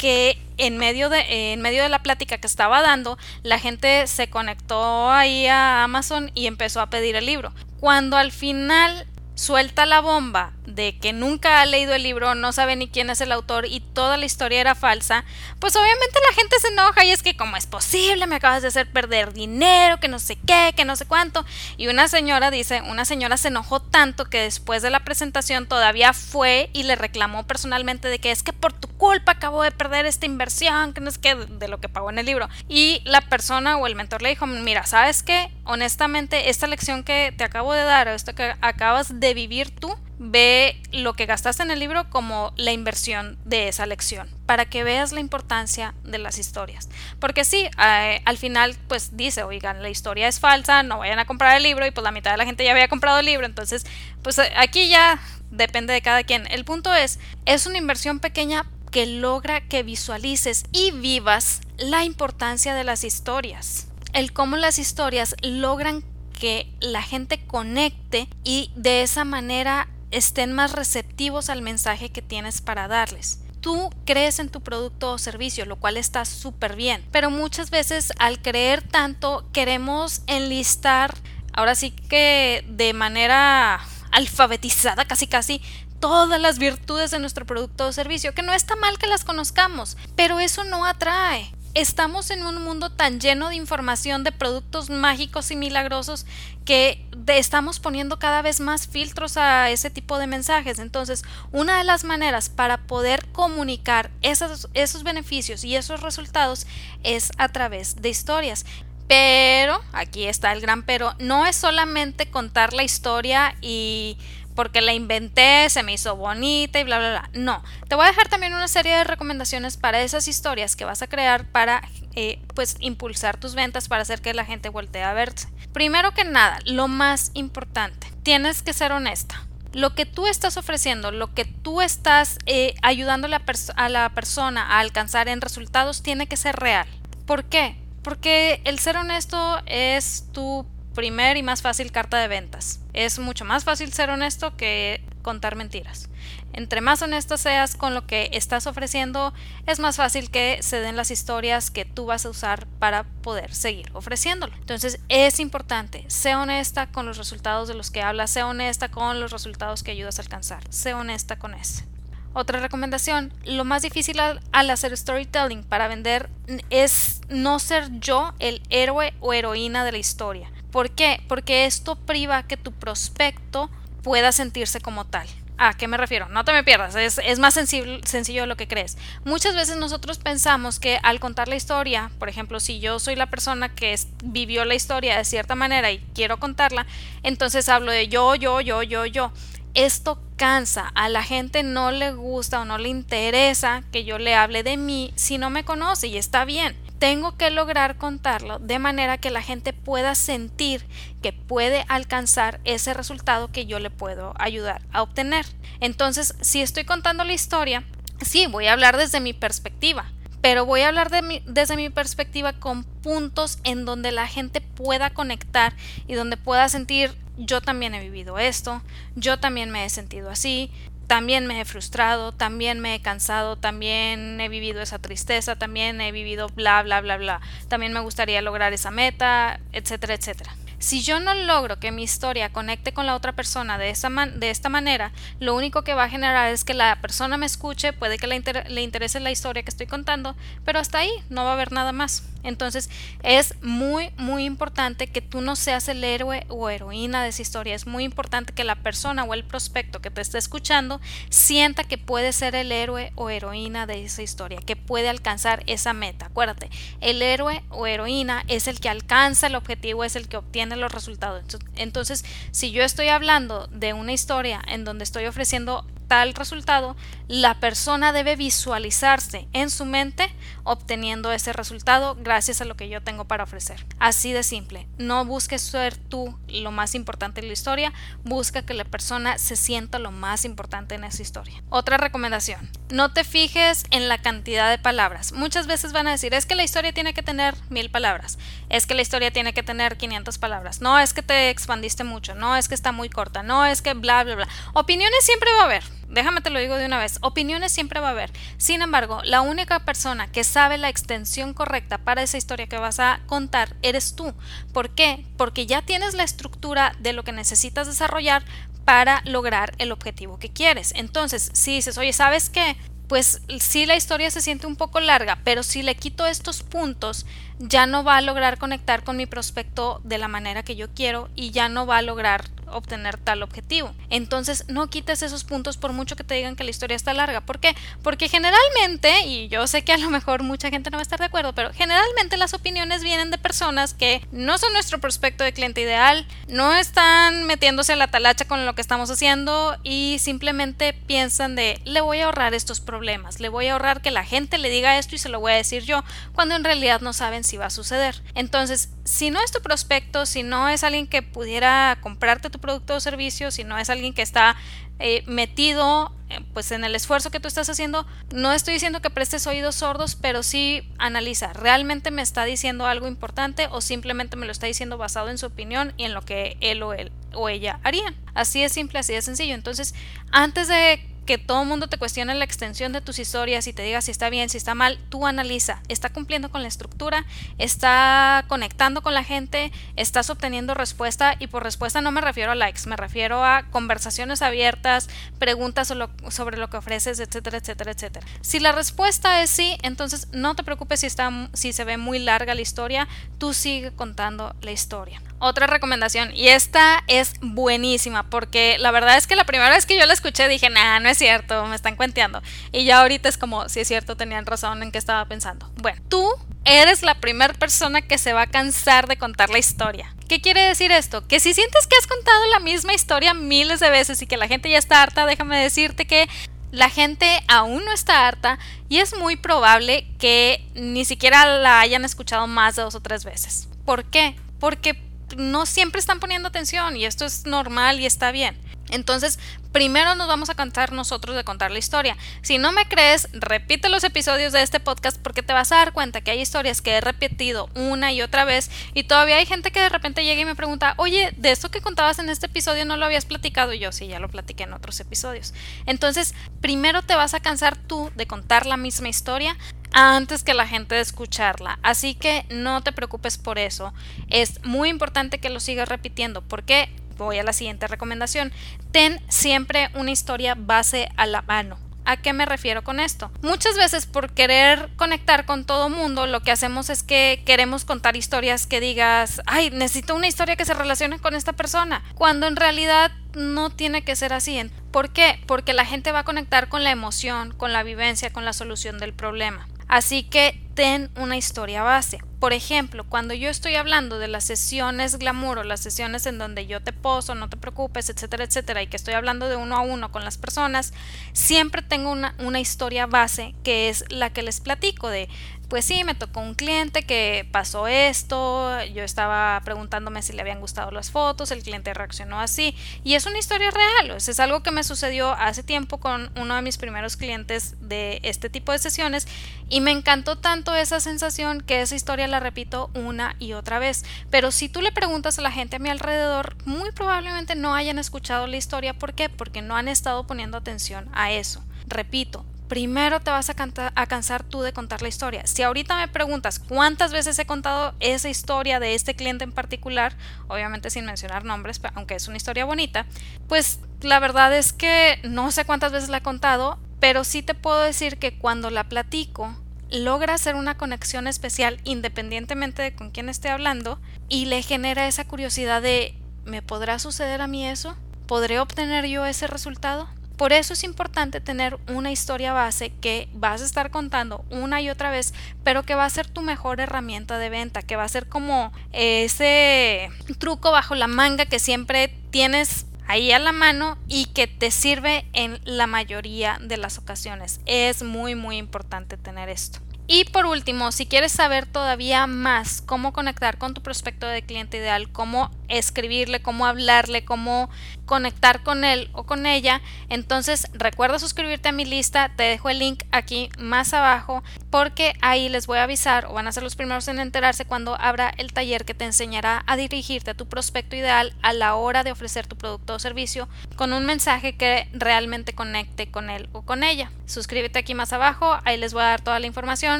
que 0.00 0.38
en 0.56 0.78
medio 0.78 1.10
de 1.10 1.52
en 1.52 1.60
medio 1.60 1.82
de 1.82 1.90
la 1.90 2.02
plática 2.02 2.38
que 2.38 2.46
estaba 2.46 2.80
dando, 2.80 3.18
la 3.42 3.58
gente 3.58 4.06
se 4.06 4.30
conectó 4.30 5.10
ahí 5.10 5.46
a 5.46 5.84
Amazon 5.84 6.30
y 6.34 6.46
empezó 6.46 6.80
a 6.80 6.88
pedir 6.88 7.16
el 7.16 7.26
libro. 7.26 7.52
Cuando 7.80 8.16
al 8.16 8.32
final 8.32 9.06
suelta 9.40 9.86
la 9.86 10.02
bomba 10.02 10.52
de 10.66 10.98
que 10.98 11.14
nunca 11.14 11.62
ha 11.62 11.66
leído 11.66 11.94
el 11.94 12.02
libro, 12.02 12.34
no 12.34 12.52
sabe 12.52 12.76
ni 12.76 12.88
quién 12.88 13.08
es 13.08 13.22
el 13.22 13.32
autor 13.32 13.64
y 13.64 13.80
toda 13.80 14.18
la 14.18 14.26
historia 14.26 14.60
era 14.60 14.74
falsa, 14.74 15.24
pues 15.58 15.74
obviamente 15.76 16.18
la 16.28 16.34
gente 16.34 16.56
se 16.60 16.68
enoja 16.68 17.04
y 17.06 17.10
es 17.10 17.22
que 17.22 17.36
como 17.38 17.56
es 17.56 17.66
posible, 17.66 18.26
me 18.26 18.36
acabas 18.36 18.60
de 18.60 18.68
hacer 18.68 18.92
perder 18.92 19.32
dinero, 19.32 19.98
que 19.98 20.08
no 20.08 20.18
sé 20.18 20.36
qué, 20.46 20.74
que 20.76 20.84
no 20.84 20.94
sé 20.94 21.06
cuánto. 21.06 21.46
Y 21.78 21.88
una 21.88 22.06
señora 22.08 22.50
dice, 22.50 22.82
una 22.82 23.06
señora 23.06 23.38
se 23.38 23.48
enojó 23.48 23.80
tanto 23.80 24.26
que 24.26 24.42
después 24.42 24.82
de 24.82 24.90
la 24.90 25.00
presentación 25.00 25.66
todavía 25.66 26.12
fue 26.12 26.68
y 26.74 26.82
le 26.82 26.94
reclamó 26.94 27.46
personalmente 27.46 28.08
de 28.08 28.18
que 28.18 28.32
es 28.32 28.42
que 28.42 28.52
por 28.52 28.74
tu 28.74 28.88
culpa 28.88 29.32
acabo 29.32 29.62
de 29.62 29.70
perder 29.70 30.04
esta 30.04 30.26
inversión, 30.26 30.92
que 30.92 31.00
no 31.00 31.08
es 31.08 31.16
que 31.16 31.34
de 31.34 31.68
lo 31.68 31.80
que 31.80 31.88
pagó 31.88 32.10
en 32.10 32.18
el 32.18 32.26
libro. 32.26 32.50
Y 32.68 33.00
la 33.06 33.22
persona 33.22 33.78
o 33.78 33.86
el 33.86 33.94
mentor 33.94 34.20
le 34.20 34.28
dijo, 34.28 34.46
mira, 34.46 34.84
¿sabes 34.84 35.22
qué? 35.22 35.50
Honestamente, 35.64 36.50
esta 36.50 36.66
lección 36.66 37.04
que 37.04 37.32
te 37.36 37.44
acabo 37.44 37.72
de 37.72 37.84
dar, 37.84 38.08
esto 38.08 38.34
que 38.34 38.54
acabas 38.60 39.18
de 39.18 39.29
vivir 39.34 39.70
tú, 39.70 39.94
ve 40.18 40.80
lo 40.92 41.14
que 41.14 41.26
gastaste 41.26 41.62
en 41.62 41.70
el 41.70 41.78
libro 41.78 42.08
como 42.10 42.52
la 42.56 42.72
inversión 42.72 43.38
de 43.44 43.68
esa 43.68 43.86
lección, 43.86 44.28
para 44.46 44.66
que 44.66 44.84
veas 44.84 45.12
la 45.12 45.20
importancia 45.20 45.94
de 46.04 46.18
las 46.18 46.38
historias. 46.38 46.88
Porque 47.18 47.44
sí, 47.44 47.68
eh, 47.82 48.22
al 48.24 48.36
final 48.36 48.76
pues 48.88 49.16
dice, 49.16 49.42
oigan, 49.42 49.82
la 49.82 49.88
historia 49.88 50.28
es 50.28 50.40
falsa, 50.40 50.82
no 50.82 50.98
vayan 50.98 51.18
a 51.18 51.24
comprar 51.24 51.56
el 51.56 51.62
libro 51.62 51.86
y 51.86 51.90
pues 51.90 52.04
la 52.04 52.12
mitad 52.12 52.32
de 52.32 52.36
la 52.36 52.44
gente 52.44 52.64
ya 52.64 52.72
había 52.72 52.88
comprado 52.88 53.18
el 53.18 53.26
libro, 53.26 53.46
entonces 53.46 53.86
pues 54.22 54.38
eh, 54.38 54.52
aquí 54.56 54.88
ya 54.88 55.18
depende 55.50 55.92
de 55.92 56.02
cada 56.02 56.22
quien. 56.22 56.46
El 56.50 56.64
punto 56.64 56.94
es, 56.94 57.18
es 57.46 57.66
una 57.66 57.78
inversión 57.78 58.20
pequeña 58.20 58.66
que 58.90 59.06
logra 59.06 59.60
que 59.60 59.82
visualices 59.82 60.64
y 60.72 60.90
vivas 60.90 61.60
la 61.78 62.04
importancia 62.04 62.74
de 62.74 62.84
las 62.84 63.04
historias. 63.04 63.86
El 64.12 64.32
cómo 64.32 64.56
las 64.56 64.78
historias 64.78 65.36
logran 65.42 66.04
que 66.40 66.72
la 66.80 67.02
gente 67.02 67.46
conecte 67.46 68.28
y 68.42 68.72
de 68.74 69.02
esa 69.02 69.24
manera 69.24 69.88
estén 70.10 70.52
más 70.52 70.72
receptivos 70.72 71.50
al 71.50 71.60
mensaje 71.60 72.10
que 72.10 72.22
tienes 72.22 72.62
para 72.62 72.88
darles. 72.88 73.42
Tú 73.60 73.90
crees 74.06 74.38
en 74.38 74.48
tu 74.48 74.62
producto 74.62 75.12
o 75.12 75.18
servicio, 75.18 75.66
lo 75.66 75.76
cual 75.76 75.98
está 75.98 76.24
súper 76.24 76.76
bien, 76.76 77.04
pero 77.12 77.30
muchas 77.30 77.68
veces 77.70 78.10
al 78.18 78.40
creer 78.40 78.82
tanto 78.82 79.46
queremos 79.52 80.22
enlistar, 80.26 81.14
ahora 81.52 81.74
sí 81.74 81.90
que 81.90 82.64
de 82.66 82.94
manera 82.94 83.78
alfabetizada 84.10 85.04
casi 85.04 85.26
casi, 85.26 85.60
todas 86.00 86.40
las 86.40 86.58
virtudes 86.58 87.10
de 87.10 87.18
nuestro 87.18 87.44
producto 87.44 87.88
o 87.88 87.92
servicio, 87.92 88.32
que 88.32 88.42
no 88.42 88.54
está 88.54 88.76
mal 88.76 88.96
que 88.96 89.06
las 89.06 89.24
conozcamos, 89.24 89.98
pero 90.16 90.40
eso 90.40 90.64
no 90.64 90.86
atrae. 90.86 91.52
Estamos 91.74 92.32
en 92.32 92.44
un 92.44 92.64
mundo 92.64 92.90
tan 92.90 93.20
lleno 93.20 93.48
de 93.48 93.54
información 93.54 94.24
de 94.24 94.32
productos 94.32 94.90
mágicos 94.90 95.52
y 95.52 95.56
milagrosos 95.56 96.26
que 96.64 97.06
estamos 97.28 97.78
poniendo 97.78 98.18
cada 98.18 98.42
vez 98.42 98.58
más 98.58 98.88
filtros 98.88 99.36
a 99.36 99.70
ese 99.70 99.88
tipo 99.88 100.18
de 100.18 100.26
mensajes. 100.26 100.80
Entonces, 100.80 101.22
una 101.52 101.78
de 101.78 101.84
las 101.84 102.02
maneras 102.02 102.48
para 102.48 102.78
poder 102.88 103.24
comunicar 103.28 104.10
esos, 104.20 104.68
beneficios 105.04 105.62
y 105.62 105.76
esos 105.76 106.00
resultados 106.00 106.66
es 107.04 107.30
a 107.38 107.48
través 107.50 108.02
de 108.02 108.08
historias. 108.08 108.66
Pero, 109.06 109.80
aquí 109.92 110.26
está 110.26 110.52
el 110.52 110.60
gran 110.60 110.82
pero, 110.82 111.14
no 111.20 111.46
es 111.46 111.54
solamente 111.54 112.30
contar 112.30 112.72
la 112.72 112.82
historia 112.82 113.54
y 113.60 114.18
porque 114.54 114.80
la 114.80 114.92
inventé, 114.92 115.68
se 115.70 115.82
me 115.82 115.92
hizo 115.92 116.16
bonita 116.16 116.80
y 116.80 116.84
bla, 116.84 116.98
bla, 116.98 117.10
bla. 117.10 117.30
No, 117.32 117.62
te 117.88 117.94
voy 117.94 118.04
a 118.04 118.08
dejar 118.08 118.28
también 118.28 118.54
una 118.54 118.68
serie 118.68 118.94
de 118.94 119.04
recomendaciones 119.04 119.76
para 119.76 120.00
esas 120.02 120.28
historias 120.28 120.76
que 120.76 120.84
vas 120.84 121.02
a 121.02 121.06
crear 121.06 121.44
para, 121.46 121.82
eh, 122.14 122.40
pues, 122.54 122.76
impulsar 122.80 123.36
tus 123.38 123.54
ventas, 123.54 123.88
para 123.88 124.02
hacer 124.02 124.20
que 124.20 124.34
la 124.34 124.44
gente 124.44 124.68
voltee 124.68 125.02
a 125.02 125.14
verte. 125.14 125.44
Primero 125.72 126.12
que 126.12 126.24
nada, 126.24 126.58
lo 126.64 126.88
más 126.88 127.30
importante, 127.34 128.12
tienes 128.22 128.62
que 128.62 128.72
ser 128.72 128.92
honesta. 128.92 129.46
Lo 129.72 129.94
que 129.94 130.04
tú 130.04 130.26
estás 130.26 130.56
ofreciendo, 130.56 131.12
lo 131.12 131.32
que 131.32 131.44
tú 131.44 131.80
estás 131.80 132.38
eh, 132.46 132.74
ayudando 132.82 133.28
a 133.28 133.88
la 133.88 134.08
persona 134.10 134.62
a 134.62 134.80
alcanzar 134.80 135.28
en 135.28 135.40
resultados, 135.40 136.02
tiene 136.02 136.26
que 136.26 136.36
ser 136.36 136.56
real. 136.56 136.88
¿Por 137.24 137.44
qué? 137.44 137.76
Porque 138.02 138.60
el 138.64 138.80
ser 138.80 138.96
honesto 138.96 139.62
es 139.66 140.26
tu 140.32 140.66
primer 140.94 141.36
y 141.36 141.42
más 141.42 141.62
fácil 141.62 141.92
carta 141.92 142.18
de 142.18 142.28
ventas. 142.28 142.80
Es 142.92 143.18
mucho 143.18 143.44
más 143.44 143.64
fácil 143.64 143.92
ser 143.92 144.10
honesto 144.10 144.56
que 144.56 145.02
contar 145.22 145.54
mentiras. 145.56 146.08
Entre 146.52 146.80
más 146.80 147.02
honesta 147.02 147.36
seas 147.36 147.76
con 147.76 147.94
lo 147.94 148.06
que 148.06 148.30
estás 148.32 148.66
ofreciendo, 148.66 149.32
es 149.66 149.78
más 149.78 149.96
fácil 149.96 150.30
que 150.30 150.58
se 150.62 150.80
den 150.80 150.96
las 150.96 151.10
historias 151.10 151.70
que 151.70 151.84
tú 151.84 152.06
vas 152.06 152.26
a 152.26 152.30
usar 152.30 152.66
para 152.78 153.04
poder 153.04 153.54
seguir 153.54 153.90
ofreciéndolo. 153.92 154.54
Entonces 154.56 155.00
es 155.08 155.38
importante, 155.40 156.04
sé 156.08 156.34
honesta 156.34 156.88
con 156.88 157.06
los 157.06 157.18
resultados 157.18 157.68
de 157.68 157.74
los 157.74 157.90
que 157.90 158.02
hablas, 158.02 158.30
sé 158.30 158.42
honesta 158.42 158.88
con 158.90 159.20
los 159.20 159.30
resultados 159.30 159.82
que 159.82 159.92
ayudas 159.92 160.18
a 160.18 160.22
alcanzar, 160.22 160.62
sé 160.70 160.94
honesta 160.94 161.38
con 161.38 161.54
eso. 161.54 161.84
Otra 162.32 162.60
recomendación, 162.60 163.32
lo 163.44 163.64
más 163.64 163.82
difícil 163.82 164.20
al, 164.20 164.70
hacer 164.70 164.96
storytelling 164.96 165.64
para 165.64 165.88
vender 165.88 166.30
es 166.70 167.20
no 167.28 167.58
ser 167.58 167.90
yo 167.98 168.34
el 168.38 168.62
héroe 168.70 169.14
o 169.20 169.32
heroína 169.32 169.84
de 169.84 169.92
la 169.92 169.98
historia. 169.98 170.48
¿Por 170.70 170.90
qué? 170.90 171.22
Porque 171.28 171.64
esto 171.66 171.96
priva 171.96 172.42
que 172.44 172.56
tu 172.56 172.72
prospecto 172.72 173.70
pueda 174.02 174.32
sentirse 174.32 174.80
como 174.80 175.04
tal. 175.04 175.26
¿A 175.62 175.74
qué 175.74 175.88
me 175.88 175.98
refiero? 175.98 176.26
No 176.30 176.42
te 176.42 176.52
me 176.52 176.64
pierdas, 176.64 176.96
es, 176.96 177.38
más 177.38 177.52
sencillo 177.52 178.40
de 178.40 178.46
lo 178.46 178.56
que 178.56 178.66
crees. 178.66 178.96
Muchas 179.26 179.54
veces 179.54 179.76
nosotros 179.76 180.16
pensamos 180.16 180.80
que 180.80 180.98
al 181.02 181.20
contar 181.20 181.48
la 181.48 181.56
historia, 181.56 182.10
por 182.18 182.30
ejemplo, 182.30 182.60
si 182.60 182.80
yo 182.80 182.98
soy 182.98 183.14
la 183.14 183.28
persona 183.28 183.68
que 183.68 183.94
vivió 184.24 184.64
la 184.64 184.74
historia 184.74 185.18
de 185.18 185.24
cierta 185.26 185.54
manera 185.54 185.92
y 185.92 185.98
quiero 186.14 186.38
contarla, 186.38 186.86
entonces 187.22 187.68
hablo 187.68 187.92
de 187.92 188.08
yo, 188.08 188.34
yo, 188.36 188.62
yo, 188.62 188.82
yo, 188.82 189.04
yo 189.04 189.32
esto 189.74 190.18
cansa, 190.36 190.90
a 190.94 191.10
la 191.10 191.22
gente 191.22 191.62
no 191.62 191.90
le 191.90 192.12
gusta 192.12 192.62
o 192.62 192.64
no 192.64 192.78
le 192.78 192.88
interesa 192.88 193.82
que 193.92 194.04
yo 194.04 194.18
le 194.18 194.34
hable 194.34 194.62
de 194.62 194.76
mí 194.76 195.12
si 195.14 195.36
no 195.36 195.50
me 195.50 195.64
conoce 195.64 196.06
y 196.06 196.16
está 196.16 196.46
bien. 196.46 196.74
Tengo 197.00 197.34
que 197.38 197.48
lograr 197.48 197.96
contarlo 197.96 198.58
de 198.58 198.78
manera 198.78 199.16
que 199.16 199.30
la 199.30 199.40
gente 199.40 199.72
pueda 199.72 200.14
sentir 200.14 200.86
que 201.22 201.32
puede 201.32 201.86
alcanzar 201.88 202.60
ese 202.64 202.92
resultado 202.92 203.50
que 203.50 203.64
yo 203.64 203.78
le 203.78 203.88
puedo 203.88 204.34
ayudar 204.38 204.82
a 204.92 205.00
obtener. 205.00 205.46
Entonces, 205.80 206.34
si 206.42 206.60
estoy 206.60 206.84
contando 206.84 207.24
la 207.24 207.32
historia, 207.32 207.84
sí, 208.20 208.46
voy 208.48 208.66
a 208.66 208.74
hablar 208.74 208.98
desde 208.98 209.18
mi 209.18 209.32
perspectiva, 209.32 210.12
pero 210.42 210.66
voy 210.66 210.82
a 210.82 210.88
hablar 210.88 211.10
de 211.10 211.42
desde 211.46 211.76
mi 211.76 211.88
perspectiva 211.88 212.52
con 212.52 212.84
puntos 212.84 213.60
en 213.64 213.86
donde 213.86 214.12
la 214.12 214.26
gente 214.26 214.60
pueda 214.60 215.08
conectar 215.08 215.72
y 216.06 216.12
donde 216.12 216.36
pueda 216.36 216.68
sentir 216.68 217.16
yo 217.38 217.62
también 217.62 217.94
he 217.94 218.00
vivido 218.00 218.38
esto, 218.38 218.82
yo 219.16 219.38
también 219.38 219.70
me 219.70 219.86
he 219.86 219.88
sentido 219.88 220.28
así, 220.28 220.70
también 221.10 221.48
me 221.48 221.60
he 221.60 221.64
frustrado, 221.64 222.30
también 222.30 222.78
me 222.78 222.94
he 222.94 223.02
cansado, 223.02 223.56
también 223.56 224.40
he 224.40 224.48
vivido 224.48 224.80
esa 224.80 225.00
tristeza, 225.00 225.56
también 225.56 226.00
he 226.00 226.12
vivido 226.12 226.46
bla, 226.50 226.84
bla, 226.84 227.00
bla, 227.00 227.16
bla, 227.16 227.40
también 227.66 227.92
me 227.92 227.98
gustaría 227.98 228.40
lograr 228.42 228.72
esa 228.72 228.92
meta, 228.92 229.58
etcétera, 229.72 230.14
etcétera. 230.14 230.54
Si 230.78 231.02
yo 231.02 231.18
no 231.18 231.34
logro 231.34 231.80
que 231.80 231.90
mi 231.90 232.04
historia 232.04 232.52
conecte 232.52 232.92
con 232.92 233.06
la 233.06 233.16
otra 233.16 233.32
persona 233.32 233.76
de, 233.76 233.90
esta 233.90 234.08
de 234.08 234.50
esta 234.50 234.68
manera, 234.68 235.10
lo 235.40 235.56
único 235.56 235.82
que 235.82 235.94
va 235.94 236.04
a 236.04 236.08
generar 236.08 236.52
es 236.52 236.62
que 236.62 236.74
la 236.74 237.00
persona 237.00 237.36
me 237.36 237.46
escuche, 237.46 237.92
puede 237.92 238.16
que 238.16 238.28
le, 238.28 238.40
le 238.68 238.80
interese 238.80 239.18
la 239.18 239.32
historia 239.32 239.64
que 239.64 239.70
estoy 239.70 239.88
contando, 239.88 240.36
pero 240.64 240.78
hasta 240.78 240.98
ahí 240.98 241.10
no 241.28 241.42
va 241.42 241.50
a 241.50 241.54
haber 241.54 241.72
nada 241.72 241.90
más. 241.90 242.22
Entonces 242.42 242.90
es 243.22 243.54
muy, 243.62 244.10
muy 244.16 244.44
importante 244.44 245.06
que 245.06 245.22
tú 245.22 245.40
no 245.40 245.56
seas 245.56 245.88
el 245.88 246.02
héroe 246.04 246.44
o 246.48 246.68
heroína 246.68 247.22
de 247.22 247.30
esa 247.30 247.42
historia. 247.42 247.74
Es 247.74 247.86
muy 247.86 248.04
importante 248.04 248.52
que 248.52 248.64
la 248.64 248.76
persona 248.76 249.24
o 249.24 249.34
el 249.34 249.44
prospecto 249.44 250.00
que 250.00 250.10
te 250.10 250.20
esté 250.20 250.38
escuchando 250.38 251.00
sienta 251.28 251.84
que 251.84 251.98
puede 251.98 252.32
ser 252.32 252.54
el 252.54 252.72
héroe 252.72 253.12
o 253.14 253.30
heroína 253.30 253.86
de 253.86 254.04
esa 254.04 254.22
historia, 254.22 254.60
que 254.60 254.76
puede 254.76 255.08
alcanzar 255.08 255.62
esa 255.66 255.92
meta. 255.92 256.26
Acuérdate, 256.26 256.70
el 257.00 257.22
héroe 257.22 257.62
o 257.70 257.86
heroína 257.86 258.44
es 258.48 258.68
el 258.68 258.80
que 258.80 258.88
alcanza 258.88 259.46
el 259.46 259.54
objetivo, 259.54 260.04
es 260.04 260.16
el 260.16 260.28
que 260.28 260.36
obtiene 260.36 260.76
los 260.76 260.92
resultados. 260.92 261.44
Entonces, 261.76 262.24
si 262.50 262.70
yo 262.70 262.82
estoy 262.82 263.08
hablando 263.08 263.66
de 263.68 263.92
una 263.92 264.12
historia 264.12 264.60
en 264.66 264.84
donde 264.84 265.04
estoy 265.04 265.26
ofreciendo 265.26 265.86
tal 266.10 266.34
resultado, 266.34 266.96
la 267.28 267.60
persona 267.60 268.12
debe 268.12 268.34
visualizarse 268.34 269.46
en 269.52 269.70
su 269.70 269.84
mente 269.84 270.28
obteniendo 270.64 271.30
ese 271.30 271.52
resultado 271.52 272.16
gracias 272.16 272.60
a 272.60 272.64
lo 272.64 272.76
que 272.76 272.88
yo 272.88 273.00
tengo 273.00 273.26
para 273.26 273.44
ofrecer. 273.44 273.86
Así 274.00 274.32
de 274.32 274.42
simple. 274.42 274.88
No 274.98 275.24
busques 275.24 275.62
ser 275.62 275.96
tú 275.96 276.36
lo 276.48 276.72
más 276.72 276.96
importante 276.96 277.40
en 277.40 277.46
la 277.46 277.52
historia, 277.52 277.92
busca 278.24 278.62
que 278.62 278.74
la 278.74 278.84
persona 278.84 279.38
se 279.38 279.54
sienta 279.54 280.00
lo 280.00 280.10
más 280.10 280.44
importante 280.44 280.96
en 280.96 281.04
esa 281.04 281.22
historia. 281.22 281.62
Otra 281.68 281.96
recomendación, 281.96 282.68
no 282.90 283.12
te 283.12 283.22
fijes 283.22 283.84
en 283.92 284.08
la 284.08 284.18
cantidad 284.18 284.68
de 284.68 284.78
palabras. 284.78 285.32
Muchas 285.32 285.68
veces 285.68 285.92
van 285.92 286.08
a 286.08 286.10
decir, 286.10 286.34
es 286.34 286.44
que 286.44 286.56
la 286.56 286.64
historia 286.64 286.92
tiene 286.92 287.14
que 287.14 287.22
tener 287.22 287.54
mil 287.68 287.88
palabras, 287.88 288.36
es 288.68 288.84
que 288.84 288.96
la 288.96 289.02
historia 289.02 289.30
tiene 289.30 289.52
que 289.52 289.62
tener 289.62 289.96
500 289.96 290.38
palabras, 290.38 290.80
no 290.80 290.98
es 290.98 291.14
que 291.14 291.22
te 291.22 291.50
expandiste 291.50 292.02
mucho, 292.02 292.34
no 292.34 292.56
es 292.56 292.66
que 292.66 292.74
está 292.74 292.90
muy 292.90 293.08
corta, 293.08 293.44
no 293.44 293.64
es 293.64 293.80
que 293.80 293.94
bla, 293.94 294.24
bla, 294.24 294.34
bla. 294.34 294.48
Opiniones 294.72 295.24
siempre 295.24 295.48
va 295.52 295.60
a 295.60 295.66
haber 295.66 295.99
déjame 296.10 296.40
te 296.40 296.50
lo 296.50 296.58
digo 296.58 296.76
de 296.76 296.86
una 296.86 296.98
vez, 296.98 297.18
opiniones 297.22 297.72
siempre 297.72 298.00
va 298.00 298.08
a 298.08 298.12
haber. 298.12 298.32
Sin 298.56 298.82
embargo, 298.82 299.20
la 299.24 299.40
única 299.40 299.80
persona 299.80 300.30
que 300.30 300.44
sabe 300.44 300.78
la 300.78 300.88
extensión 300.88 301.54
correcta 301.54 301.98
para 301.98 302.22
esa 302.22 302.36
historia 302.36 302.68
que 302.68 302.78
vas 302.78 303.00
a 303.00 303.20
contar 303.26 303.76
eres 303.82 304.14
tú. 304.14 304.34
¿Por 304.72 304.90
qué? 304.90 305.24
Porque 305.36 305.66
ya 305.66 305.82
tienes 305.82 306.14
la 306.14 306.24
estructura 306.24 306.94
de 306.98 307.12
lo 307.12 307.24
que 307.24 307.32
necesitas 307.32 307.86
desarrollar 307.86 308.44
para 308.84 309.22
lograr 309.24 309.72
el 309.78 309.92
objetivo 309.92 310.38
que 310.38 310.50
quieres. 310.50 310.92
Entonces, 310.96 311.50
si 311.54 311.74
dices, 311.76 311.96
oye, 311.98 312.12
¿sabes 312.12 312.50
qué? 312.50 312.76
Pues 313.08 313.40
sí 313.60 313.86
la 313.86 313.96
historia 313.96 314.30
se 314.30 314.40
siente 314.40 314.66
un 314.66 314.76
poco 314.76 315.00
larga, 315.00 315.38
pero 315.44 315.62
si 315.62 315.82
le 315.82 315.96
quito 315.96 316.26
estos 316.26 316.62
puntos, 316.62 317.26
ya 317.60 317.86
no 317.86 318.02
va 318.02 318.16
a 318.16 318.22
lograr 318.22 318.58
conectar 318.58 319.04
con 319.04 319.16
mi 319.16 319.26
prospecto 319.26 320.00
de 320.02 320.18
la 320.18 320.28
manera 320.28 320.62
que 320.62 320.76
yo 320.76 320.88
quiero 320.94 321.28
y 321.36 321.50
ya 321.50 321.68
no 321.68 321.86
va 321.86 321.98
a 321.98 322.02
lograr 322.02 322.44
obtener 322.72 323.18
tal 323.18 323.42
objetivo. 323.42 323.94
Entonces 324.08 324.64
no 324.68 324.88
quites 324.88 325.22
esos 325.22 325.44
puntos 325.44 325.76
por 325.76 325.92
mucho 325.92 326.16
que 326.16 326.24
te 326.24 326.34
digan 326.34 326.56
que 326.56 326.64
la 326.64 326.70
historia 326.70 326.96
está 326.96 327.14
larga. 327.14 327.40
¿Por 327.40 327.58
qué? 327.58 327.74
Porque 328.02 328.28
generalmente, 328.28 329.26
y 329.26 329.48
yo 329.48 329.66
sé 329.66 329.82
que 329.82 329.92
a 329.92 329.98
lo 329.98 330.10
mejor 330.10 330.42
mucha 330.42 330.70
gente 330.70 330.90
no 330.90 330.96
va 330.96 331.00
a 331.00 331.02
estar 331.02 331.18
de 331.18 331.26
acuerdo, 331.26 331.54
pero 331.54 331.72
generalmente 331.72 332.36
las 332.36 332.54
opiniones 332.54 333.02
vienen 333.02 333.30
de 333.30 333.38
personas 333.38 333.94
que 333.94 334.26
no 334.32 334.58
son 334.58 334.72
nuestro 334.72 335.00
prospecto 335.00 335.44
de 335.44 335.52
cliente 335.52 335.80
ideal, 335.80 336.26
no 336.48 336.74
están 336.74 337.44
metiéndose 337.44 337.92
a 337.92 337.96
la 337.96 338.08
talacha 338.08 338.46
con 338.46 338.66
lo 338.66 338.74
que 338.74 338.80
estamos 338.80 339.10
haciendo 339.10 339.76
y 339.82 340.16
simplemente 340.20 340.92
piensan 340.92 341.56
de 341.56 341.80
le 341.84 342.00
voy 342.00 342.20
a 342.20 342.26
ahorrar 342.26 342.54
estos 342.54 342.80
problemas, 342.80 343.40
le 343.40 343.48
voy 343.48 343.66
a 343.66 343.72
ahorrar 343.72 344.00
que 344.00 344.10
la 344.10 344.24
gente 344.24 344.58
le 344.58 344.70
diga 344.70 344.98
esto 344.98 345.14
y 345.14 345.18
se 345.18 345.28
lo 345.28 345.40
voy 345.40 345.52
a 345.52 345.56
decir 345.56 345.84
yo, 345.84 346.04
cuando 346.32 346.54
en 346.54 346.64
realidad 346.64 347.00
no 347.00 347.12
saben 347.12 347.44
si 347.50 347.56
va 347.56 347.66
a 347.66 347.70
suceder. 347.70 348.22
Entonces, 348.34 348.90
si 349.04 349.30
no 349.30 349.42
es 349.42 349.50
tu 349.50 349.60
prospecto, 349.60 350.24
si 350.24 350.42
no 350.42 350.68
es 350.68 350.84
alguien 350.84 351.06
que 351.06 351.22
pudiera 351.22 351.98
comprarte 352.00 352.48
tu 352.48 352.60
producto 352.60 352.94
o 352.94 353.00
servicio, 353.00 353.50
si 353.50 353.64
no 353.64 353.76
es 353.76 353.90
alguien 353.90 354.14
que 354.14 354.22
está 354.22 354.56
eh, 355.00 355.24
metido 355.26 356.14
eh, 356.28 356.40
pues 356.54 356.70
en 356.70 356.84
el 356.84 356.94
esfuerzo 356.94 357.30
que 357.30 357.40
tú 357.40 357.48
estás 357.48 357.68
haciendo, 357.68 358.06
no 358.32 358.52
estoy 358.52 358.74
diciendo 358.74 359.00
que 359.00 359.10
prestes 359.10 359.46
oídos 359.46 359.74
sordos, 359.74 360.14
pero 360.14 360.42
sí 360.44 360.88
analiza, 360.98 361.52
¿realmente 361.52 362.12
me 362.12 362.22
está 362.22 362.44
diciendo 362.44 362.86
algo 362.86 363.08
importante 363.08 363.66
o 363.72 363.80
simplemente 363.80 364.36
me 364.36 364.46
lo 364.46 364.52
está 364.52 364.66
diciendo 364.66 364.96
basado 364.96 365.28
en 365.28 365.38
su 365.38 365.46
opinión 365.46 365.92
y 365.96 366.04
en 366.04 366.14
lo 366.14 366.22
que 366.22 366.56
él 366.60 366.82
o 366.84 366.92
él 366.92 367.10
o 367.34 367.48
ella 367.48 367.80
harían? 367.82 368.14
Así 368.34 368.62
es 368.62 368.72
simple, 368.72 369.00
así 369.00 369.12
de 369.12 369.22
sencillo. 369.22 369.54
Entonces, 369.54 369.94
antes 370.30 370.68
de 370.68 371.09
que 371.30 371.38
todo 371.38 371.62
el 371.62 371.68
mundo 371.68 371.86
te 371.86 371.96
cuestione 371.96 372.34
la 372.34 372.44
extensión 372.44 372.92
de 372.92 373.00
tus 373.00 373.20
historias 373.20 373.68
y 373.68 373.72
te 373.72 373.84
diga 373.84 374.02
si 374.02 374.10
está 374.10 374.30
bien, 374.30 374.48
si 374.48 374.56
está 374.56 374.74
mal, 374.74 374.98
tú 375.10 375.28
analiza, 375.28 375.80
está 375.86 376.08
cumpliendo 376.08 376.50
con 376.50 376.62
la 376.62 376.66
estructura, 376.66 377.24
está 377.56 378.44
conectando 378.48 379.00
con 379.00 379.14
la 379.14 379.22
gente, 379.22 379.70
estás 379.94 380.28
obteniendo 380.28 380.74
respuesta 380.74 381.36
y 381.38 381.46
por 381.46 381.62
respuesta 381.62 382.00
no 382.00 382.10
me 382.10 382.20
refiero 382.20 382.50
a 382.50 382.56
likes, 382.56 382.80
me 382.88 382.96
refiero 382.96 383.44
a 383.44 383.62
conversaciones 383.70 384.42
abiertas, 384.42 385.08
preguntas 385.38 385.94
sobre 386.30 386.56
lo 386.56 386.68
que 386.68 386.78
ofreces, 386.78 387.20
etcétera, 387.20 387.58
etcétera, 387.58 387.92
etcétera. 387.92 388.26
Si 388.40 388.58
la 388.58 388.72
respuesta 388.72 389.40
es 389.40 389.50
sí, 389.50 389.78
entonces 389.82 390.26
no 390.32 390.56
te 390.56 390.64
preocupes 390.64 390.98
si, 390.98 391.06
está, 391.06 391.30
si 391.52 391.72
se 391.72 391.84
ve 391.84 391.96
muy 391.96 392.18
larga 392.18 392.56
la 392.56 392.60
historia, 392.60 393.06
tú 393.38 393.54
sigue 393.54 393.92
contando 393.92 394.56
la 394.62 394.72
historia. 394.72 395.22
Otra 395.38 395.66
recomendación, 395.66 396.34
y 396.34 396.48
esta 396.48 397.02
es 397.06 397.34
buenísima, 397.40 398.24
porque 398.24 398.76
la 398.78 398.90
verdad 398.90 399.16
es 399.16 399.26
que 399.26 399.36
la 399.36 399.44
primera 399.44 399.70
vez 399.70 399.86
que 399.86 399.98
yo 399.98 400.04
la 400.04 400.12
escuché 400.12 400.48
dije, 400.48 400.68
nah, 400.68 400.98
no 400.98 401.08
es 401.08 401.19
cierto, 401.20 401.64
me 401.66 401.76
están 401.76 401.94
cuenteando. 401.94 402.42
Y 402.72 402.84
ya 402.84 403.00
ahorita 403.00 403.28
es 403.28 403.38
como, 403.38 403.68
si 403.68 403.78
es 403.78 403.86
cierto, 403.86 404.16
tenían 404.16 404.44
razón 404.44 404.82
en 404.82 404.90
qué 404.90 404.98
estaba 404.98 405.24
pensando. 405.26 405.70
Bueno, 405.76 406.02
tú 406.08 406.28
eres 406.64 407.02
la 407.02 407.14
primera 407.20 407.54
persona 407.54 408.02
que 408.02 408.18
se 408.18 408.32
va 408.32 408.42
a 408.42 408.46
cansar 408.48 409.06
de 409.06 409.16
contar 409.16 409.50
la 409.50 409.58
historia. 409.58 410.12
¿Qué 410.28 410.40
quiere 410.40 410.62
decir 410.62 410.90
esto? 410.90 411.26
Que 411.26 411.38
si 411.38 411.54
sientes 411.54 411.86
que 411.86 411.96
has 411.96 412.06
contado 412.08 412.46
la 412.48 412.58
misma 412.58 412.92
historia 412.92 413.34
miles 413.34 413.78
de 413.78 413.90
veces 413.90 414.20
y 414.22 414.26
que 414.26 414.36
la 414.36 414.48
gente 414.48 414.68
ya 414.68 414.78
está 414.78 415.02
harta, 415.02 415.26
déjame 415.26 415.60
decirte 415.60 416.06
que 416.06 416.28
la 416.72 416.88
gente 416.88 417.26
aún 417.48 417.84
no 417.84 417.92
está 417.92 418.26
harta 418.26 418.58
y 418.88 418.98
es 418.98 419.16
muy 419.16 419.36
probable 419.36 420.06
que 420.18 420.64
ni 420.74 421.04
siquiera 421.04 421.46
la 421.58 421.80
hayan 421.80 422.04
escuchado 422.04 422.46
más 422.46 422.76
de 422.76 422.82
dos 422.82 422.94
o 422.94 423.00
tres 423.00 423.24
veces. 423.24 423.68
¿Por 423.84 424.04
qué? 424.04 424.36
Porque 424.58 424.94
no 425.36 425.66
siempre 425.66 426.00
están 426.00 426.20
poniendo 426.20 426.48
atención 426.48 426.96
y 426.96 427.04
esto 427.04 427.24
es 427.24 427.46
normal 427.46 428.00
y 428.00 428.06
está 428.06 428.32
bien. 428.32 428.56
Entonces, 428.90 429.38
primero 429.72 430.14
nos 430.14 430.28
vamos 430.28 430.50
a 430.50 430.54
contar 430.54 430.92
nosotros 430.92 431.36
de 431.36 431.44
contar 431.44 431.70
la 431.70 431.78
historia. 431.78 432.16
Si 432.42 432.58
no 432.58 432.72
me 432.72 432.88
crees, 432.88 433.28
repite 433.32 433.88
los 433.88 434.04
episodios 434.04 434.52
de 434.52 434.62
este 434.62 434.80
podcast 434.80 435.20
porque 435.20 435.42
te 435.42 435.52
vas 435.52 435.72
a 435.72 435.76
dar 435.76 435.92
cuenta 435.92 436.20
que 436.20 436.32
hay 436.32 436.40
historias 436.40 436.82
que 436.82 436.96
he 436.96 437.00
repetido 437.00 437.68
una 437.74 438.12
y 438.12 438.22
otra 438.22 438.44
vez 438.44 438.70
y 438.94 439.04
todavía 439.04 439.36
hay 439.36 439.46
gente 439.46 439.70
que 439.70 439.80
de 439.80 439.88
repente 439.88 440.24
llega 440.24 440.40
y 440.40 440.44
me 440.44 440.56
pregunta, 440.56 440.94
oye, 440.96 441.32
de 441.36 441.52
esto 441.52 441.70
que 441.70 441.80
contabas 441.80 442.18
en 442.18 442.28
este 442.28 442.46
episodio 442.46 442.84
no 442.84 442.96
lo 442.96 443.06
habías 443.06 443.24
platicado 443.24 443.72
y 443.72 443.78
yo, 443.78 443.92
sí, 443.92 444.08
ya 444.08 444.18
lo 444.18 444.28
platiqué 444.28 444.64
en 444.64 444.72
otros 444.72 444.98
episodios. 445.00 445.54
Entonces, 445.86 446.34
primero 446.60 447.02
te 447.02 447.14
vas 447.14 447.34
a 447.34 447.40
cansar 447.40 447.76
tú 447.76 448.10
de 448.16 448.26
contar 448.26 448.66
la 448.66 448.76
misma 448.76 449.08
historia 449.08 449.56
antes 449.92 450.44
que 450.44 450.54
la 450.54 450.66
gente 450.66 450.94
de 450.94 451.00
escucharla. 451.00 451.78
Así 451.82 452.14
que 452.14 452.46
no 452.50 452.82
te 452.82 452.92
preocupes 452.92 453.38
por 453.38 453.58
eso. 453.58 453.92
Es 454.28 454.64
muy 454.64 454.88
importante 454.88 455.38
que 455.38 455.50
lo 455.50 455.60
sigas 455.60 455.88
repitiendo 455.88 456.42
porque 456.42 456.88
voy 457.16 457.38
a 457.38 457.42
la 457.42 457.52
siguiente 457.52 457.86
recomendación. 457.86 458.52
Ten 458.92 459.20
siempre 459.28 459.90
una 459.94 460.10
historia 460.10 460.54
base 460.56 461.08
a 461.16 461.26
la 461.26 461.42
mano. 461.42 461.78
¿A 462.06 462.16
qué 462.16 462.32
me 462.32 462.46
refiero 462.46 462.82
con 462.82 462.98
esto? 462.98 463.30
Muchas 463.42 463.76
veces 463.76 464.06
por 464.06 464.32
querer 464.32 464.88
conectar 464.96 465.44
con 465.44 465.64
todo 465.64 465.88
mundo, 465.90 466.26
lo 466.26 466.40
que 466.40 466.50
hacemos 466.50 466.90
es 466.90 467.02
que 467.02 467.42
queremos 467.44 467.84
contar 467.84 468.16
historias 468.16 468.66
que 468.66 468.80
digas, 468.80 469.42
ay, 469.46 469.70
necesito 469.70 470.16
una 470.16 470.26
historia 470.26 470.56
que 470.56 470.64
se 470.64 470.74
relacione 470.74 471.18
con 471.18 471.34
esta 471.34 471.52
persona, 471.52 472.02
cuando 472.14 472.48
en 472.48 472.56
realidad 472.56 473.12
no 473.34 473.70
tiene 473.70 474.02
que 474.02 474.16
ser 474.16 474.32
así. 474.32 474.60
¿Por 474.90 475.12
qué? 475.12 475.40
Porque 475.46 475.72
la 475.72 475.84
gente 475.84 476.10
va 476.10 476.20
a 476.20 476.24
conectar 476.24 476.68
con 476.68 476.82
la 476.82 476.90
emoción, 476.90 477.52
con 477.52 477.72
la 477.72 477.84
vivencia, 477.84 478.32
con 478.32 478.44
la 478.44 478.54
solución 478.54 478.98
del 478.98 479.12
problema. 479.12 479.68
Así 479.90 480.22
que 480.22 480.62
ten 480.74 481.10
una 481.16 481.36
historia 481.36 481.82
base. 481.82 482.20
Por 482.38 482.52
ejemplo, 482.52 483.02
cuando 483.02 483.34
yo 483.34 483.50
estoy 483.50 483.74
hablando 483.74 484.20
de 484.20 484.28
las 484.28 484.44
sesiones 484.44 485.18
glamour 485.18 485.58
o 485.58 485.64
las 485.64 485.80
sesiones 485.80 486.26
en 486.26 486.38
donde 486.38 486.68
yo 486.68 486.80
te 486.80 486.92
poso, 486.92 487.34
no 487.34 487.48
te 487.48 487.56
preocupes, 487.56 488.08
etcétera, 488.08 488.44
etcétera, 488.44 488.82
y 488.82 488.86
que 488.86 488.96
estoy 488.96 489.14
hablando 489.14 489.48
de 489.48 489.56
uno 489.56 489.74
a 489.74 489.80
uno 489.80 490.12
con 490.12 490.24
las 490.24 490.38
personas, 490.38 490.94
siempre 491.32 491.82
tengo 491.82 492.12
una, 492.12 492.36
una 492.38 492.60
historia 492.60 493.06
base 493.06 493.56
que 493.64 493.88
es 493.88 494.04
la 494.10 494.30
que 494.30 494.44
les 494.44 494.60
platico 494.60 495.08
de 495.08 495.28
pues 495.70 495.84
sí, 495.84 496.02
me 496.02 496.16
tocó 496.16 496.40
un 496.40 496.54
cliente 496.54 497.04
que 497.04 497.48
pasó 497.52 497.86
esto, 497.86 498.82
yo 498.86 499.04
estaba 499.04 499.58
preguntándome 499.64 500.20
si 500.20 500.32
le 500.32 500.42
habían 500.42 500.60
gustado 500.60 500.90
las 500.90 501.12
fotos, 501.12 501.52
el 501.52 501.62
cliente 501.62 501.94
reaccionó 501.94 502.40
así, 502.40 502.76
y 503.04 503.14
es 503.14 503.24
una 503.24 503.38
historia 503.38 503.70
real, 503.70 504.16
es 504.16 504.40
algo 504.40 504.64
que 504.64 504.72
me 504.72 504.82
sucedió 504.82 505.30
hace 505.30 505.62
tiempo 505.62 505.98
con 505.98 506.32
uno 506.36 506.56
de 506.56 506.62
mis 506.62 506.76
primeros 506.76 507.16
clientes 507.16 507.76
de 507.80 508.20
este 508.24 508.50
tipo 508.50 508.72
de 508.72 508.80
sesiones, 508.80 509.28
y 509.68 509.80
me 509.80 509.92
encantó 509.92 510.36
tanto 510.36 510.74
esa 510.74 510.98
sensación 510.98 511.60
que 511.60 511.80
esa 511.80 511.94
historia 511.94 512.26
la 512.26 512.40
repito 512.40 512.90
una 512.94 513.36
y 513.38 513.52
otra 513.52 513.78
vez, 513.78 514.04
pero 514.28 514.50
si 514.50 514.68
tú 514.68 514.82
le 514.82 514.90
preguntas 514.90 515.38
a 515.38 515.42
la 515.42 515.52
gente 515.52 515.76
a 515.76 515.78
mi 515.78 515.88
alrededor, 515.88 516.56
muy 516.66 516.90
probablemente 516.90 517.54
no 517.54 517.76
hayan 517.76 518.00
escuchado 518.00 518.48
la 518.48 518.56
historia, 518.56 518.98
¿por 518.98 519.14
qué? 519.14 519.28
Porque 519.28 519.62
no 519.62 519.76
han 519.76 519.86
estado 519.86 520.26
poniendo 520.26 520.58
atención 520.58 521.08
a 521.12 521.30
eso. 521.30 521.62
Repito, 521.86 522.44
primero 522.70 523.18
te 523.18 523.32
vas 523.32 523.50
a, 523.50 524.06
cansar 524.06 524.44
tú 524.44 524.62
de 524.62 524.72
contar 524.72 525.02
la 525.02 525.08
historia. 525.08 525.44
Si 525.44 525.60
ahorita 525.64 525.96
me 525.96 526.06
preguntas 526.06 526.60
cuántas 526.60 527.10
veces 527.10 527.36
he 527.40 527.44
contado 527.44 527.96
esa 527.98 528.28
historia 528.28 528.78
de 528.78 528.94
este 528.94 529.16
cliente 529.16 529.42
en 529.42 529.50
particular, 529.50 530.16
obviamente 530.46 530.88
sin 530.88 531.04
mencionar 531.04 531.44
nombres, 531.44 531.80
aunque 531.94 532.14
es 532.14 532.28
una 532.28 532.36
historia 532.36 532.64
bonita, 532.64 533.06
pues 533.48 533.80
la 534.02 534.20
verdad 534.20 534.56
es 534.56 534.72
que 534.72 535.18
no 535.24 535.50
sé 535.50 535.64
cuántas 535.64 535.90
veces 535.90 536.10
la 536.10 536.18
he 536.18 536.22
contado, 536.22 536.78
pero 537.00 537.24
sí 537.24 537.42
te 537.42 537.54
puedo 537.54 537.80
decir 537.80 538.18
que 538.18 538.38
cuando 538.38 538.70
la 538.70 538.84
platico, 538.84 539.52
logra 539.90 540.34
hacer 540.34 540.54
una 540.54 540.76
conexión 540.76 541.26
especial 541.26 541.80
independientemente 541.82 542.82
de 542.82 542.94
con 542.94 543.10
quién 543.10 543.28
esté 543.28 543.48
hablando 543.48 544.00
y 544.28 544.44
le 544.44 544.62
genera 544.62 545.08
esa 545.08 545.26
curiosidad 545.26 545.82
de 545.82 546.14
¿me 546.44 546.62
podrá 546.62 547.00
suceder 547.00 547.42
a 547.42 547.48
mí 547.48 547.66
eso? 547.66 547.96
¿Podré 548.28 548.60
obtener 548.60 549.06
yo 549.06 549.26
ese 549.26 549.48
resultado? 549.48 550.08
Por 550.40 550.54
eso 550.54 550.72
es 550.72 550.84
importante 550.84 551.42
tener 551.42 551.78
una 551.86 552.12
historia 552.12 552.54
base 552.54 552.94
que 553.02 553.28
vas 553.34 553.60
a 553.60 553.66
estar 553.66 553.90
contando 553.90 554.42
una 554.48 554.80
y 554.80 554.88
otra 554.88 555.10
vez, 555.10 555.34
pero 555.64 555.82
que 555.82 555.94
va 555.94 556.06
a 556.06 556.08
ser 556.08 556.28
tu 556.28 556.40
mejor 556.40 556.80
herramienta 556.80 557.36
de 557.36 557.50
venta, 557.50 557.82
que 557.82 557.94
va 557.94 558.04
a 558.04 558.08
ser 558.08 558.26
como 558.26 558.72
ese 558.90 560.08
truco 560.38 560.72
bajo 560.72 560.94
la 560.94 561.08
manga 561.08 561.44
que 561.44 561.58
siempre 561.58 562.08
tienes 562.30 562.86
ahí 563.06 563.32
a 563.32 563.38
la 563.38 563.52
mano 563.52 563.98
y 564.08 564.28
que 564.32 564.46
te 564.46 564.70
sirve 564.70 565.26
en 565.34 565.60
la 565.64 565.86
mayoría 565.86 566.58
de 566.58 566.78
las 566.78 566.96
ocasiones. 566.96 567.60
Es 567.66 568.02
muy 568.02 568.34
muy 568.34 568.56
importante 568.56 569.18
tener 569.18 569.50
esto. 569.50 569.80
Y 570.12 570.24
por 570.24 570.44
último, 570.44 570.90
si 570.90 571.06
quieres 571.06 571.30
saber 571.30 571.66
todavía 571.66 572.26
más 572.26 572.82
cómo 572.82 573.12
conectar 573.12 573.58
con 573.58 573.74
tu 573.74 573.80
prospecto 573.80 574.26
de 574.26 574.42
cliente 574.42 574.78
ideal, 574.78 575.12
cómo 575.12 575.52
escribirle, 575.68 576.42
cómo 576.42 576.66
hablarle, 576.66 577.24
cómo 577.24 577.70
conectar 578.06 578.64
con 578.64 578.82
él 578.82 579.08
o 579.12 579.22
con 579.22 579.46
ella, 579.46 579.80
entonces 580.08 580.66
recuerda 580.72 581.20
suscribirte 581.20 581.68
a 581.68 581.72
mi 581.72 581.84
lista, 581.84 582.32
te 582.34 582.42
dejo 582.42 582.68
el 582.68 582.80
link 582.80 583.04
aquí 583.12 583.50
más 583.56 583.94
abajo 583.94 584.42
porque 584.68 585.12
ahí 585.20 585.48
les 585.48 585.68
voy 585.68 585.78
a 585.78 585.84
avisar 585.84 586.26
o 586.26 586.32
van 586.32 586.48
a 586.48 586.52
ser 586.52 586.64
los 586.64 586.74
primeros 586.74 587.06
en 587.06 587.20
enterarse 587.20 587.64
cuando 587.64 587.94
abra 588.00 588.34
el 588.36 588.52
taller 588.52 588.84
que 588.84 588.94
te 588.94 589.04
enseñará 589.04 589.62
a 589.68 589.76
dirigirte 589.76 590.32
a 590.32 590.36
tu 590.36 590.48
prospecto 590.48 590.96
ideal 590.96 591.34
a 591.40 591.52
la 591.52 591.76
hora 591.76 592.02
de 592.02 592.10
ofrecer 592.10 592.48
tu 592.48 592.56
producto 592.56 592.94
o 592.94 592.98
servicio 592.98 593.48
con 593.76 593.92
un 593.92 594.04
mensaje 594.06 594.56
que 594.56 594.88
realmente 594.92 595.52
conecte 595.52 596.10
con 596.10 596.30
él 596.30 596.48
o 596.50 596.62
con 596.62 596.82
ella. 596.82 597.12
Suscríbete 597.26 597.78
aquí 597.78 597.94
más 597.94 598.12
abajo, 598.12 598.58
ahí 598.64 598.76
les 598.76 598.92
voy 598.92 599.02
a 599.02 599.06
dar 599.06 599.20
toda 599.20 599.38
la 599.38 599.46
información 599.46 599.99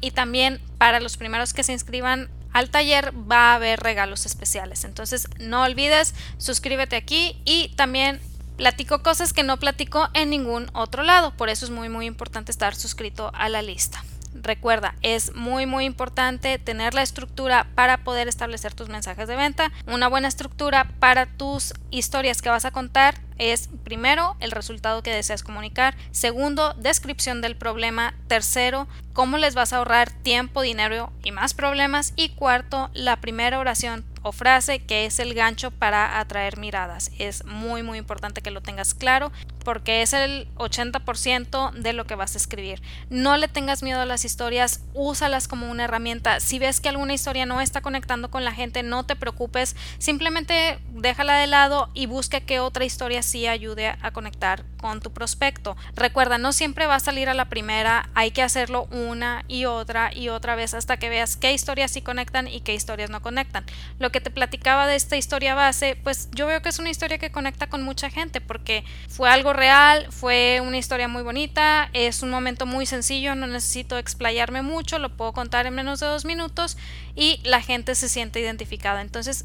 y 0.00 0.12
también 0.12 0.60
para 0.78 1.00
los 1.00 1.16
primeros 1.16 1.52
que 1.52 1.62
se 1.62 1.72
inscriban 1.72 2.28
al 2.52 2.70
taller 2.70 3.12
va 3.30 3.52
a 3.52 3.54
haber 3.54 3.80
regalos 3.80 4.26
especiales. 4.26 4.84
Entonces 4.84 5.28
no 5.38 5.62
olvides, 5.62 6.14
suscríbete 6.38 6.96
aquí 6.96 7.40
y 7.44 7.68
también 7.76 8.20
platico 8.56 9.02
cosas 9.02 9.32
que 9.32 9.42
no 9.42 9.58
platico 9.58 10.08
en 10.14 10.30
ningún 10.30 10.68
otro 10.74 11.02
lado. 11.02 11.32
Por 11.36 11.48
eso 11.48 11.64
es 11.64 11.70
muy 11.70 11.88
muy 11.88 12.06
importante 12.06 12.50
estar 12.50 12.74
suscrito 12.74 13.30
a 13.34 13.48
la 13.48 13.62
lista. 13.62 14.04
Recuerda, 14.34 14.94
es 15.02 15.34
muy 15.34 15.66
muy 15.66 15.84
importante 15.84 16.58
tener 16.58 16.94
la 16.94 17.02
estructura 17.02 17.66
para 17.74 18.04
poder 18.04 18.28
establecer 18.28 18.74
tus 18.74 18.88
mensajes 18.88 19.26
de 19.26 19.36
venta, 19.36 19.72
una 19.86 20.08
buena 20.08 20.28
estructura 20.28 20.88
para 21.00 21.26
tus 21.26 21.74
historias 21.90 22.42
que 22.42 22.48
vas 22.48 22.64
a 22.64 22.70
contar 22.70 23.14
es 23.40 23.70
primero 23.84 24.36
el 24.40 24.50
resultado 24.50 25.02
que 25.02 25.14
deseas 25.14 25.42
comunicar, 25.42 25.96
segundo 26.10 26.74
descripción 26.74 27.40
del 27.40 27.56
problema, 27.56 28.14
tercero 28.28 28.86
cómo 29.12 29.38
les 29.38 29.54
vas 29.54 29.72
a 29.72 29.78
ahorrar 29.78 30.10
tiempo, 30.10 30.62
dinero 30.62 31.12
y 31.24 31.32
más 31.32 31.54
problemas. 31.54 32.12
Y 32.16 32.30
cuarto 32.30 32.90
la 32.94 33.16
primera 33.16 33.58
oración 33.58 34.04
o 34.22 34.32
frase 34.32 34.80
que 34.80 35.06
es 35.06 35.18
el 35.18 35.34
gancho 35.34 35.70
para 35.70 36.18
atraer 36.18 36.58
miradas. 36.58 37.10
Es 37.18 37.44
muy 37.44 37.82
muy 37.82 37.98
importante 37.98 38.42
que 38.42 38.50
lo 38.50 38.60
tengas 38.60 38.94
claro 38.94 39.32
porque 39.64 40.02
es 40.02 40.12
el 40.12 40.48
80% 40.56 41.72
de 41.72 41.92
lo 41.92 42.06
que 42.06 42.14
vas 42.14 42.34
a 42.34 42.38
escribir. 42.38 42.82
No 43.10 43.36
le 43.36 43.48
tengas 43.48 43.82
miedo 43.82 44.00
a 44.00 44.06
las 44.06 44.24
historias, 44.24 44.82
úsalas 44.94 45.48
como 45.48 45.70
una 45.70 45.84
herramienta. 45.84 46.40
Si 46.40 46.58
ves 46.58 46.80
que 46.80 46.88
alguna 46.88 47.14
historia 47.14 47.46
no 47.46 47.60
está 47.60 47.80
conectando 47.80 48.30
con 48.30 48.44
la 48.44 48.52
gente, 48.52 48.82
no 48.82 49.04
te 49.04 49.16
preocupes, 49.16 49.76
simplemente 49.98 50.78
déjala 50.90 51.36
de 51.36 51.46
lado 51.46 51.90
y 51.94 52.06
busca 52.06 52.40
que 52.40 52.60
otra 52.60 52.84
historia 52.84 53.22
sí 53.22 53.46
ayude 53.46 53.96
a 54.00 54.10
conectar 54.12 54.64
con 54.80 55.00
tu 55.00 55.12
prospecto. 55.12 55.76
Recuerda, 55.94 56.38
no 56.38 56.52
siempre 56.52 56.86
va 56.86 56.96
a 56.96 57.00
salir 57.00 57.28
a 57.28 57.34
la 57.34 57.44
primera, 57.44 58.08
hay 58.14 58.30
que 58.30 58.42
hacerlo 58.42 58.84
una 58.90 59.44
y 59.46 59.66
otra 59.66 60.14
y 60.14 60.30
otra 60.30 60.54
vez 60.54 60.74
hasta 60.74 60.96
que 60.96 61.08
veas 61.08 61.36
qué 61.36 61.52
historias 61.52 61.90
sí 61.90 62.02
conectan 62.02 62.48
y 62.48 62.60
qué 62.60 62.74
historias 62.74 63.10
no 63.10 63.20
conectan. 63.20 63.64
Que 64.10 64.20
te 64.20 64.30
platicaba 64.30 64.86
de 64.86 64.96
esta 64.96 65.16
historia 65.16 65.54
base, 65.54 65.96
pues 66.02 66.28
yo 66.32 66.46
veo 66.46 66.62
que 66.62 66.68
es 66.68 66.78
una 66.78 66.90
historia 66.90 67.18
que 67.18 67.30
conecta 67.30 67.68
con 67.68 67.82
mucha 67.82 68.10
gente 68.10 68.40
porque 68.40 68.84
fue 69.08 69.30
algo 69.30 69.52
real, 69.52 70.06
fue 70.10 70.60
una 70.62 70.78
historia 70.78 71.08
muy 71.08 71.22
bonita, 71.22 71.90
es 71.92 72.22
un 72.22 72.30
momento 72.30 72.66
muy 72.66 72.86
sencillo, 72.86 73.34
no 73.34 73.46
necesito 73.46 73.98
explayarme 73.98 74.62
mucho, 74.62 74.98
lo 74.98 75.16
puedo 75.16 75.32
contar 75.32 75.66
en 75.66 75.74
menos 75.74 76.00
de 76.00 76.06
dos 76.06 76.24
minutos 76.24 76.76
y 77.14 77.40
la 77.44 77.60
gente 77.60 77.94
se 77.94 78.08
siente 78.08 78.40
identificada. 78.40 79.00
Entonces, 79.00 79.44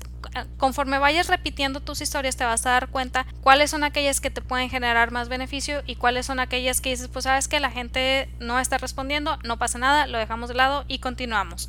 conforme 0.57 0.99
vayas 0.99 1.27
repitiendo 1.27 1.79
tus 1.79 2.01
historias, 2.01 2.35
te 2.35 2.43
vas 2.43 2.65
a 2.65 2.71
dar 2.71 2.89
cuenta 2.89 3.25
cuáles 3.41 3.71
son 3.71 3.83
aquellas 3.83 4.21
que 4.21 4.29
te 4.29 4.41
pueden 4.41 4.69
generar 4.69 5.11
más 5.11 5.29
beneficio 5.29 5.83
y 5.85 5.95
cuáles 5.95 6.25
son 6.25 6.39
aquellas 6.39 6.81
que 6.81 6.89
dices, 6.89 7.07
pues 7.07 7.23
sabes 7.23 7.47
que 7.47 7.59
la 7.59 7.71
gente 7.71 8.29
no 8.39 8.59
está 8.59 8.77
respondiendo, 8.77 9.37
no 9.43 9.57
pasa 9.57 9.77
nada, 9.77 10.07
lo 10.07 10.17
dejamos 10.17 10.49
de 10.49 10.55
lado 10.55 10.85
y 10.87 10.99
continuamos. 10.99 11.67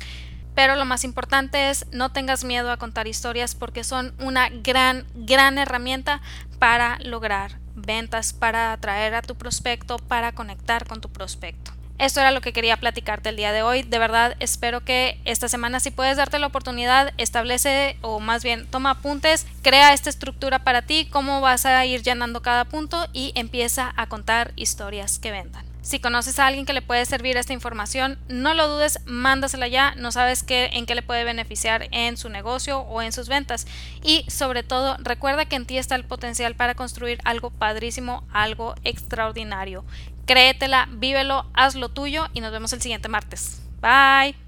Pero 0.57 0.75
lo 0.75 0.85
más 0.85 1.03
importante 1.03 1.69
es 1.69 1.85
no 1.91 2.11
tengas 2.11 2.43
miedo 2.43 2.71
a 2.71 2.77
contar 2.77 3.07
historias 3.07 3.53
porque 3.53 3.83
son 3.83 4.15
una 4.17 4.49
gran, 4.49 5.05
gran 5.13 5.59
herramienta 5.59 6.19
para 6.57 6.97
lograr 7.03 7.59
ventas, 7.75 8.33
para 8.33 8.73
atraer 8.73 9.13
a 9.13 9.21
tu 9.21 9.35
prospecto, 9.35 9.99
para 9.99 10.31
conectar 10.31 10.87
con 10.87 10.99
tu 10.99 11.09
prospecto. 11.09 11.73
Esto 11.99 12.21
era 12.21 12.31
lo 12.31 12.41
que 12.41 12.53
quería 12.53 12.77
platicarte 12.77 13.29
el 13.29 13.35
día 13.35 13.51
de 13.51 13.61
hoy. 13.61 13.83
De 13.83 13.99
verdad, 13.99 14.35
espero 14.39 14.83
que 14.83 15.21
esta 15.25 15.47
semana, 15.47 15.79
si 15.79 15.91
puedes 15.91 16.17
darte 16.17 16.39
la 16.39 16.47
oportunidad, 16.47 17.13
establece 17.19 17.95
o 18.01 18.19
más 18.19 18.43
bien 18.43 18.65
toma 18.65 18.89
apuntes, 18.89 19.45
crea 19.61 19.93
esta 19.93 20.09
estructura 20.09 20.63
para 20.63 20.81
ti, 20.81 21.07
cómo 21.11 21.39
vas 21.39 21.67
a 21.67 21.85
ir 21.85 22.01
llenando 22.01 22.41
cada 22.41 22.65
punto 22.65 23.05
y 23.13 23.31
empieza 23.35 23.93
a 23.95 24.07
contar 24.07 24.53
historias 24.55 25.19
que 25.19 25.29
vendan. 25.29 25.66
Si 25.87 25.99
conoces 25.99 26.37
a 26.37 26.47
alguien 26.47 26.65
que 26.65 26.73
le 26.73 26.81
puede 26.81 27.05
servir 27.05 27.37
esta 27.37 27.53
información, 27.53 28.19
no 28.27 28.53
lo 28.53 28.67
dudes, 28.67 28.99
mándasela 29.05 29.69
ya, 29.69 29.95
no 29.95 30.11
sabes 30.11 30.43
qué, 30.43 30.69
en 30.73 30.85
qué 30.85 30.95
le 30.95 31.01
puede 31.01 31.23
beneficiar 31.23 31.87
en 31.91 32.17
su 32.17 32.27
negocio 32.27 32.79
o 32.81 33.01
en 33.01 33.13
sus 33.13 33.29
ventas. 33.29 33.67
Y 34.03 34.25
sobre 34.29 34.63
todo, 34.63 34.97
recuerda 34.99 35.45
que 35.45 35.55
en 35.55 35.65
ti 35.65 35.77
está 35.77 35.95
el 35.95 36.03
potencial 36.03 36.55
para 36.55 36.75
construir 36.75 37.19
algo 37.23 37.51
padrísimo, 37.51 38.27
algo 38.33 38.75
extraordinario. 38.83 39.85
Créetela, 40.25 40.89
vívelo, 40.91 41.45
haz 41.53 41.75
lo 41.75 41.87
tuyo 41.87 42.27
y 42.33 42.41
nos 42.41 42.51
vemos 42.51 42.73
el 42.73 42.81
siguiente 42.81 43.07
martes. 43.07 43.61
Bye. 43.79 44.46